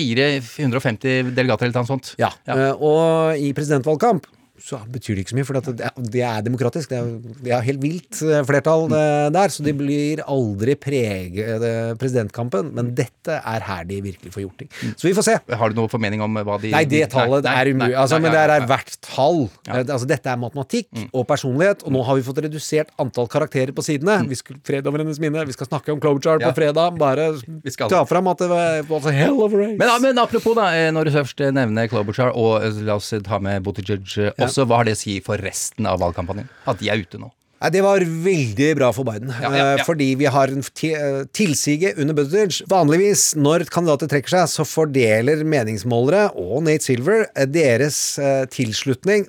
450 0.45 1.33
delegater 1.35 1.71
eller 1.71 1.81
noe 1.81 1.89
sånt? 1.89 2.13
Ja. 2.21 2.31
eh, 2.47 2.73
og 2.77 3.33
i 3.41 3.53
presidentvalgkamp 3.57 4.27
så 4.61 4.79
betyr 4.93 5.17
det 5.17 5.25
ikke 5.25 5.33
så 5.33 5.39
mye, 5.39 5.47
for 5.49 5.57
det, 5.59 5.91
det 6.13 6.23
er 6.27 6.43
demokratisk. 6.45 6.91
Det 6.91 6.99
er, 6.99 7.09
det 7.47 7.53
er 7.57 7.65
helt 7.65 7.81
vilt 7.83 8.19
eh, 8.27 8.43
flertall 8.49 8.87
eh, 8.93 9.29
der, 9.33 9.53
så 9.55 9.65
de 9.65 9.73
blir 9.77 10.21
aldri 10.29 10.75
preget 10.81 11.65
eh, 11.65 11.93
presidentkampen. 12.01 12.71
Men 12.77 12.91
dette 12.99 13.39
er 13.41 13.65
her 13.67 13.87
de 13.89 14.01
virkelig 14.05 14.33
får 14.35 14.45
gjort 14.45 14.61
ting. 14.63 14.71
Så 15.01 15.09
vi 15.09 15.15
får 15.17 15.27
se. 15.27 15.37
Har 15.63 15.73
du 15.73 15.81
noe 15.81 15.91
formening 15.93 16.23
om 16.25 16.37
hva 16.45 16.59
de 16.61 16.73
Nei, 16.75 16.85
det 16.91 17.07
tallet 17.15 17.47
Nei, 17.49 17.55
er 17.63 17.73
umulig. 17.73 17.97
Altså, 18.03 18.21
men 18.21 18.35
det 18.35 18.41
ja, 18.41 18.45
er 18.45 18.53
ja, 18.55 18.59
ja. 18.61 18.69
hvert 18.75 18.99
tall. 19.07 19.41
Ja. 19.67 19.81
Mm. 19.81 19.95
Altså, 19.97 20.11
dette 20.11 20.35
er 20.35 20.41
matematikk 20.45 20.91
og 21.11 21.25
personlighet, 21.31 21.87
og 21.87 21.97
nå 21.97 22.05
har 22.07 22.21
vi 22.21 22.27
fått 22.29 22.43
redusert 22.45 22.93
antall 23.01 23.31
karakterer 23.33 23.73
på 23.77 23.85
sidene. 23.87 24.21
Vi 24.31 24.39
skal, 24.39 24.61
fred 24.67 24.87
over 24.91 25.05
hennes 25.05 25.21
minne. 25.23 25.47
Vi 25.49 25.57
skal 25.57 25.71
snakke 25.71 25.95
om 25.95 26.03
Klobuchar 26.03 26.37
Mm. 26.41 26.45
Ja. 26.45 26.51
på 26.53 26.61
fredag. 26.61 26.99
Bare 27.01 27.25
skal. 27.75 27.89
ta 27.91 28.05
fram 28.07 28.29
at 28.31 28.39
det 28.45 28.49
var, 28.51 29.11
hell 29.13 29.41
of 29.43 29.53
a 29.57 29.59
race. 29.65 29.77
Men, 29.81 29.89
ja, 29.89 29.97
men 30.05 30.21
apropos, 30.23 30.55
da, 30.57 30.69
når 30.95 31.09
du 31.09 31.15
først 31.17 31.43
nevner 31.57 31.89
Klobuchar, 31.91 32.31
og 32.39 32.63
la 32.87 32.97
oss 33.01 33.11
ta 33.27 33.41
med 33.43 33.65
Buttigieg 33.67 34.05
eh, 34.21 34.50
også, 34.51 34.67
hva 34.69 34.83
har 34.83 34.91
det 34.91 34.99
å 34.99 35.03
si 35.07 35.19
for 35.25 35.41
resten 35.41 35.87
av 35.91 36.01
valgkampanjen? 36.03 36.51
At 36.71 36.83
de 36.83 36.91
er 36.93 37.03
ute 37.07 37.19
nå? 37.23 37.31
Nei, 37.61 37.69
Det 37.75 37.83
var 37.85 38.01
veldig 38.01 38.67
bra 38.79 38.87
for 38.97 39.05
Biden, 39.05 39.29
Ja, 39.37 39.51
ja, 39.53 39.65
ja. 39.77 39.85
fordi 39.85 40.15
vi 40.17 40.25
har 40.33 40.49
en 40.49 40.63
eh, 40.65 41.25
tilsige 41.37 41.91
under 42.01 42.17
Buttigieg. 42.17 42.63
Vanligvis 42.73 43.35
når 43.37 43.67
kandidater 43.69 44.09
trekker 44.09 44.33
seg, 44.33 44.47
så 44.49 44.65
fordeler 44.65 45.43
meningsmålere 45.45 46.31
og 46.41 46.63
Nate 46.65 46.87
Silver 46.89 47.27
eh, 47.35 47.45
deres 47.45 47.99
eh, 48.17 48.47
tilslutning 48.49 49.27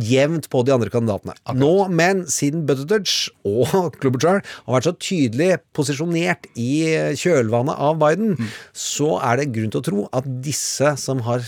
jevnt 0.00 0.48
på 0.48 0.62
de 0.64 0.72
andre 0.72 0.88
kandidatene. 0.90 1.36
Nå, 1.60 1.74
men 1.92 2.22
siden 2.32 2.64
Buttigieg 2.64 3.12
og 3.52 3.92
Klobuchar 4.00 4.40
har 4.40 4.78
vært 4.78 4.88
så 4.88 4.94
tydelig 4.96 5.50
posisjonert 5.76 6.48
i 6.56 6.70
kjølvannet 7.20 7.76
av 7.76 8.00
Biden, 8.00 8.32
Mm. 8.40 8.48
så 8.72 9.18
er 9.20 9.42
det 9.42 9.50
grunn 9.52 9.68
til 9.70 9.82
å 9.82 9.84
tro 9.90 10.06
at 10.16 10.24
disse 10.42 10.94
som 11.04 11.20
har 11.28 11.44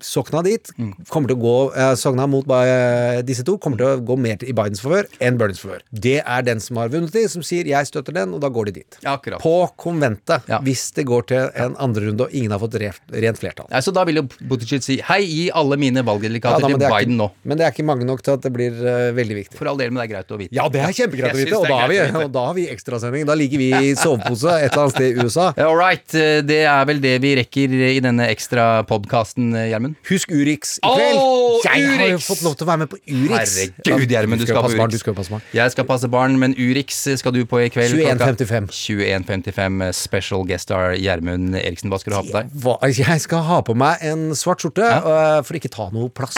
Sokna 0.00 0.42
dit 0.44 0.68
Mm. 0.78 0.92
kommer 1.08 1.28
til 1.28 1.36
å 1.36 1.40
gå 1.40 1.54
eh, 1.76 1.94
Sokna 1.96 2.26
mot 2.28 2.46
eh, 2.52 3.20
disse 3.26 3.44
to 3.44 3.56
kommer 3.58 3.78
til 3.80 3.86
å 3.86 4.00
gå 4.04 4.16
mer 4.18 4.36
i 4.44 4.52
Bidens 4.56 4.80
favør 4.80 5.06
enn 5.20 5.38
Berners 5.40 5.60
favør. 5.60 5.80
Det 5.92 6.18
er 6.20 6.42
den 6.46 6.60
som 6.60 6.76
har 6.80 6.88
vunnet 6.92 7.12
de, 7.12 7.26
som 7.28 7.42
sier 7.42 7.64
'jeg 7.64 7.86
støtter 7.88 8.12
den', 8.12 8.34
og 8.34 8.40
da 8.40 8.48
går 8.48 8.66
de 8.66 8.72
dit. 8.80 8.98
Ja, 9.02 9.16
akkurat. 9.16 9.40
På 9.40 9.68
konventet, 9.76 10.42
Ja. 10.48 10.58
hvis 10.60 10.92
det 10.94 11.06
går 11.06 11.26
til 11.26 11.50
en 11.54 11.76
andre 11.76 12.06
runde 12.08 12.20
og 12.22 12.30
ingen 12.32 12.50
har 12.50 12.58
fått 12.58 12.74
rent 12.76 13.38
flertall. 13.38 13.66
Ja, 13.70 13.78
så 13.80 13.92
da 13.92 14.04
vil 14.04 14.16
jo 14.16 14.22
Buttigieg 14.22 14.82
si 14.82 15.00
hei, 15.00 15.20
gi 15.24 15.50
alle 15.50 15.76
mine 15.76 16.02
valgdelikater 16.04 16.66
til 16.66 16.76
Biden 16.78 17.16
ikke, 17.16 17.16
nå. 17.16 17.30
Men 17.44 17.58
det 17.58 17.66
er 17.66 17.70
ikke 17.72 17.84
mange 17.84 18.04
nok 18.04 18.22
til 18.22 18.32
at 18.32 18.42
det 18.42 18.52
blir 18.52 18.72
uh, 18.72 19.12
veldig 19.12 19.36
viktig. 19.36 19.56
For 19.56 19.66
all 19.68 19.76
del, 19.76 19.90
men 19.90 20.02
det 20.02 20.10
er 20.10 20.14
greit 20.16 20.28
å 20.30 20.38
vite. 20.38 20.52
Ja, 20.52 20.68
det 20.68 20.80
er 20.80 20.92
kjempegreit 20.92 21.32
å 21.34 21.36
vite, 21.36 21.56
og 21.56 21.68
da 21.68 21.78
har 21.80 21.88
vi, 21.88 21.98
og 22.24 22.32
da 22.32 22.46
har 22.46 22.54
vi 22.54 22.66
ekstrasending. 22.68 23.26
Da 23.26 23.34
ligger 23.34 23.58
vi 23.58 23.70
i 23.72 23.94
sovepose 23.94 24.50
et 24.60 24.72
eller 24.72 24.84
annet 24.84 24.94
sted 24.96 25.16
i 25.18 25.24
USA. 25.24 25.52
All 25.56 25.76
right, 25.76 26.14
eh, 26.14 26.40
det 26.42 26.64
er 26.66 26.84
vel 26.88 27.00
det 27.00 27.20
vi 27.20 27.34
rekker 27.36 27.74
i 27.96 28.00
denne 28.00 28.28
ekstra 28.28 28.84
podkasten, 28.86 29.52
Gjermund. 29.72 29.96
Husk 30.10 30.32
Urix 30.34 30.76
i 30.78 30.84
kveld! 30.84 31.20
Oh, 31.20 31.58
jeg 31.64 31.86
har 31.88 32.12
jo 32.12 32.20
fått 32.24 32.42
lov 32.46 32.56
til 32.58 32.66
å 32.66 32.70
være 32.70 32.82
med 32.84 32.90
på 32.92 33.00
Urix. 33.06 33.56
Herregud, 33.60 34.14
Gjermund, 34.14 34.42
du 34.42 34.46
skal 34.48 34.60
på 34.60 34.64
passe 34.66 34.80
barn, 34.80 34.90
Urix. 34.90 34.98
Du 34.98 35.04
skal 35.04 35.16
passe 35.18 35.34
barn. 35.34 35.44
Jeg 35.56 35.74
skal 35.74 35.88
passe 35.88 36.12
barn, 36.12 36.38
men 36.42 36.56
Urix 36.58 37.02
skal 37.22 37.36
du 37.36 37.42
på 37.48 37.62
i 37.64 37.68
kveld. 37.72 37.96
21.55. 38.00 38.70
21.55. 38.74 39.86
eh, 39.86 39.92
Special 39.96 40.46
guest 40.48 40.68
star 40.68 40.96
Gjermund 40.98 41.56
Eriksen. 41.58 41.92
Hva 41.92 42.00
skal 42.02 42.14
du 42.14 42.18
ha 42.20 42.24
på 42.26 42.36
deg? 42.36 43.00
Jeg 43.00 43.24
skal 43.24 43.46
ha 43.48 43.60
på 43.66 43.76
meg 43.78 44.02
en 44.06 44.30
svart 44.38 44.62
skjorte 44.64 44.86
ja. 44.86 45.40
for 45.46 45.58
ikke 45.58 45.72
ta 45.72 45.88
noe 45.94 46.12
plass. 46.12 46.36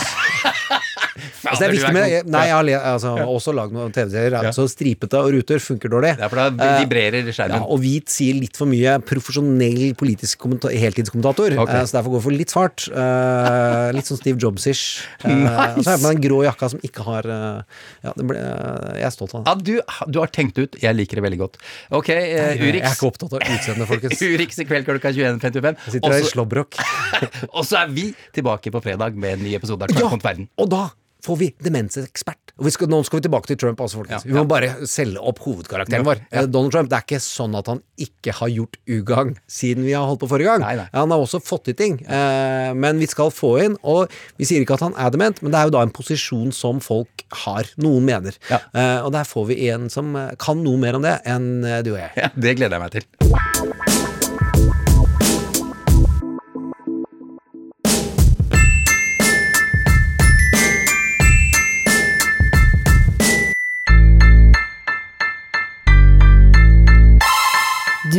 Altså, 1.50 1.58
det 1.62 1.66
er 1.68 1.74
viktig 1.76 1.92
med. 1.96 2.30
Nei, 2.32 2.42
jeg 2.48 2.54
har 2.78 2.92
altså, 2.94 3.12
også 3.26 3.54
lagd 3.56 3.72
noen 3.76 3.92
TV-serier. 3.94 4.36
Altså, 4.42 4.66
stripete 4.70 5.18
og 5.20 5.32
ruter 5.34 5.58
funker 5.62 5.92
dårlig. 5.92 6.12
Det 6.20 6.26
er 6.26 6.32
for 6.32 6.40
da 6.56 6.70
vibrerer 6.80 7.20
Ja, 7.26 7.34
skjermen. 7.36 7.64
og 7.66 7.80
hvit 7.82 8.08
sier 8.12 8.38
litt 8.38 8.56
for 8.58 8.70
mye 8.70 8.96
profesjonell 9.08 9.94
politisk 9.98 10.46
heltidskommentator. 10.70 11.56
Ok. 11.62 11.70
eh, 11.72 11.84
så 11.88 11.98
derfor 11.98 12.14
går 12.14 12.20
jeg 12.20 12.26
for 12.28 12.36
litt 12.38 12.52
svart. 12.54 12.86
eh, 12.92 13.88
litt 13.96 14.06
sånn 14.08 14.20
Steve 14.20 14.38
Jobs-ish. 14.38 14.84
Eh, 15.22 15.76
Og 15.78 15.84
så 15.84 15.90
har 15.90 15.96
jeg 15.96 16.02
på 16.02 16.06
meg 16.08 16.16
den 16.18 16.22
grå 16.26 16.38
jakka 16.44 16.68
som 16.72 16.80
ikke 16.84 17.04
har 17.06 17.26
Ja, 18.02 18.12
det 18.16 18.24
ble, 18.26 18.36
jeg 18.38 19.06
er 19.06 19.12
stolt 19.14 19.34
av 19.38 19.44
det. 19.44 19.50
Ja, 19.50 19.82
du, 20.06 20.10
du 20.12 20.18
har 20.20 20.30
tenkt 20.34 20.58
ut. 20.58 20.76
Jeg 20.82 20.96
liker 20.98 21.20
det 21.20 21.24
veldig 21.26 21.38
godt. 21.40 21.58
Ok, 21.94 22.08
eh, 22.10 22.54
Jeg 22.58 22.80
er 22.82 22.90
ikke 22.92 23.08
opptatt 23.10 23.36
av 23.38 23.44
utseendet, 23.46 23.88
folkens. 23.88 24.22
Urix 24.32 24.58
i 24.62 24.66
kveld 24.68 24.86
klokka 24.88 25.12
21.55. 25.14 25.78
Jeg 25.86 25.94
sitter 25.96 26.16
her 26.16 26.24
i 26.26 26.30
slåbrok. 26.32 26.78
Og 27.56 27.64
så 27.68 27.82
er 27.84 27.92
vi 27.94 28.08
tilbake 28.36 28.72
på 28.74 28.82
fredag 28.84 29.16
med 29.16 29.38
en 29.38 29.46
ny 29.46 29.54
episode 29.58 29.86
av 29.86 29.92
Ja, 29.92 30.00
Kvartpunkt 30.02 30.26
Verden. 30.26 30.48
og 30.58 30.68
da 30.72 30.82
får 31.22 31.38
vi 31.38 31.48
demensekspert. 31.62 32.52
Og 32.58 32.66
vi 32.66 32.72
skal, 32.74 32.90
nå 32.92 33.00
skal 33.06 33.20
vi 33.20 33.26
tilbake 33.26 33.48
til 33.50 33.58
Trump 33.62 33.80
altså, 33.80 34.00
folkens. 34.00 34.26
Ja, 34.26 34.30
Vi 34.32 34.36
må 34.36 34.44
bare 34.50 34.88
selge 34.90 35.22
opp 35.22 35.40
hovedkarakteren 35.44 36.06
vår. 36.06 36.22
Eh, 36.30 36.48
Donald 36.50 36.74
Trump, 36.74 36.90
det 36.90 36.98
er 36.98 37.06
ikke 37.06 37.22
sånn 37.22 37.54
at 37.58 37.70
han 37.70 37.80
ikke 38.02 38.34
har 38.40 38.52
gjort 38.52 38.78
ugagn 38.90 39.34
siden 39.50 39.86
vi 39.86 39.94
har 39.96 40.06
holdt 40.08 40.22
på 40.24 40.30
forrige 40.32 40.52
gang. 40.52 40.64
Nei, 40.66 40.74
nei. 40.82 40.88
Han 40.94 41.14
har 41.14 41.22
også 41.22 41.40
fått 41.42 41.68
til 41.70 41.78
ting. 41.78 42.00
Eh, 42.04 42.72
men 42.74 43.00
vi 43.02 43.08
skal 43.10 43.32
få 43.34 43.54
inn, 43.64 43.78
og 43.82 44.12
vi 44.40 44.48
sier 44.48 44.64
ikke 44.64 44.78
at 44.78 44.86
han 44.88 44.98
er 44.98 45.14
dement, 45.14 45.42
men 45.42 45.54
det 45.54 45.60
er 45.60 45.70
jo 45.70 45.76
da 45.78 45.86
en 45.86 45.94
posisjon 45.94 46.52
som 46.56 46.82
folk 46.84 47.26
har. 47.46 47.70
Noen 47.82 48.06
mener. 48.08 48.38
Ja. 48.50 48.62
Eh, 48.74 48.98
og 49.06 49.12
der 49.16 49.28
får 49.28 49.50
vi 49.52 49.60
en 49.72 49.88
som 49.92 50.14
kan 50.42 50.62
noe 50.64 50.80
mer 50.82 50.98
om 50.98 51.06
det 51.06 51.18
enn 51.28 51.52
eh, 51.64 51.82
du 51.86 51.94
og 51.94 52.00
jeg. 52.02 52.16
Ja, 52.18 52.32
det 52.34 52.58
gleder 52.58 52.78
jeg 52.78 52.86
meg 52.88 52.98
til. 52.98 53.61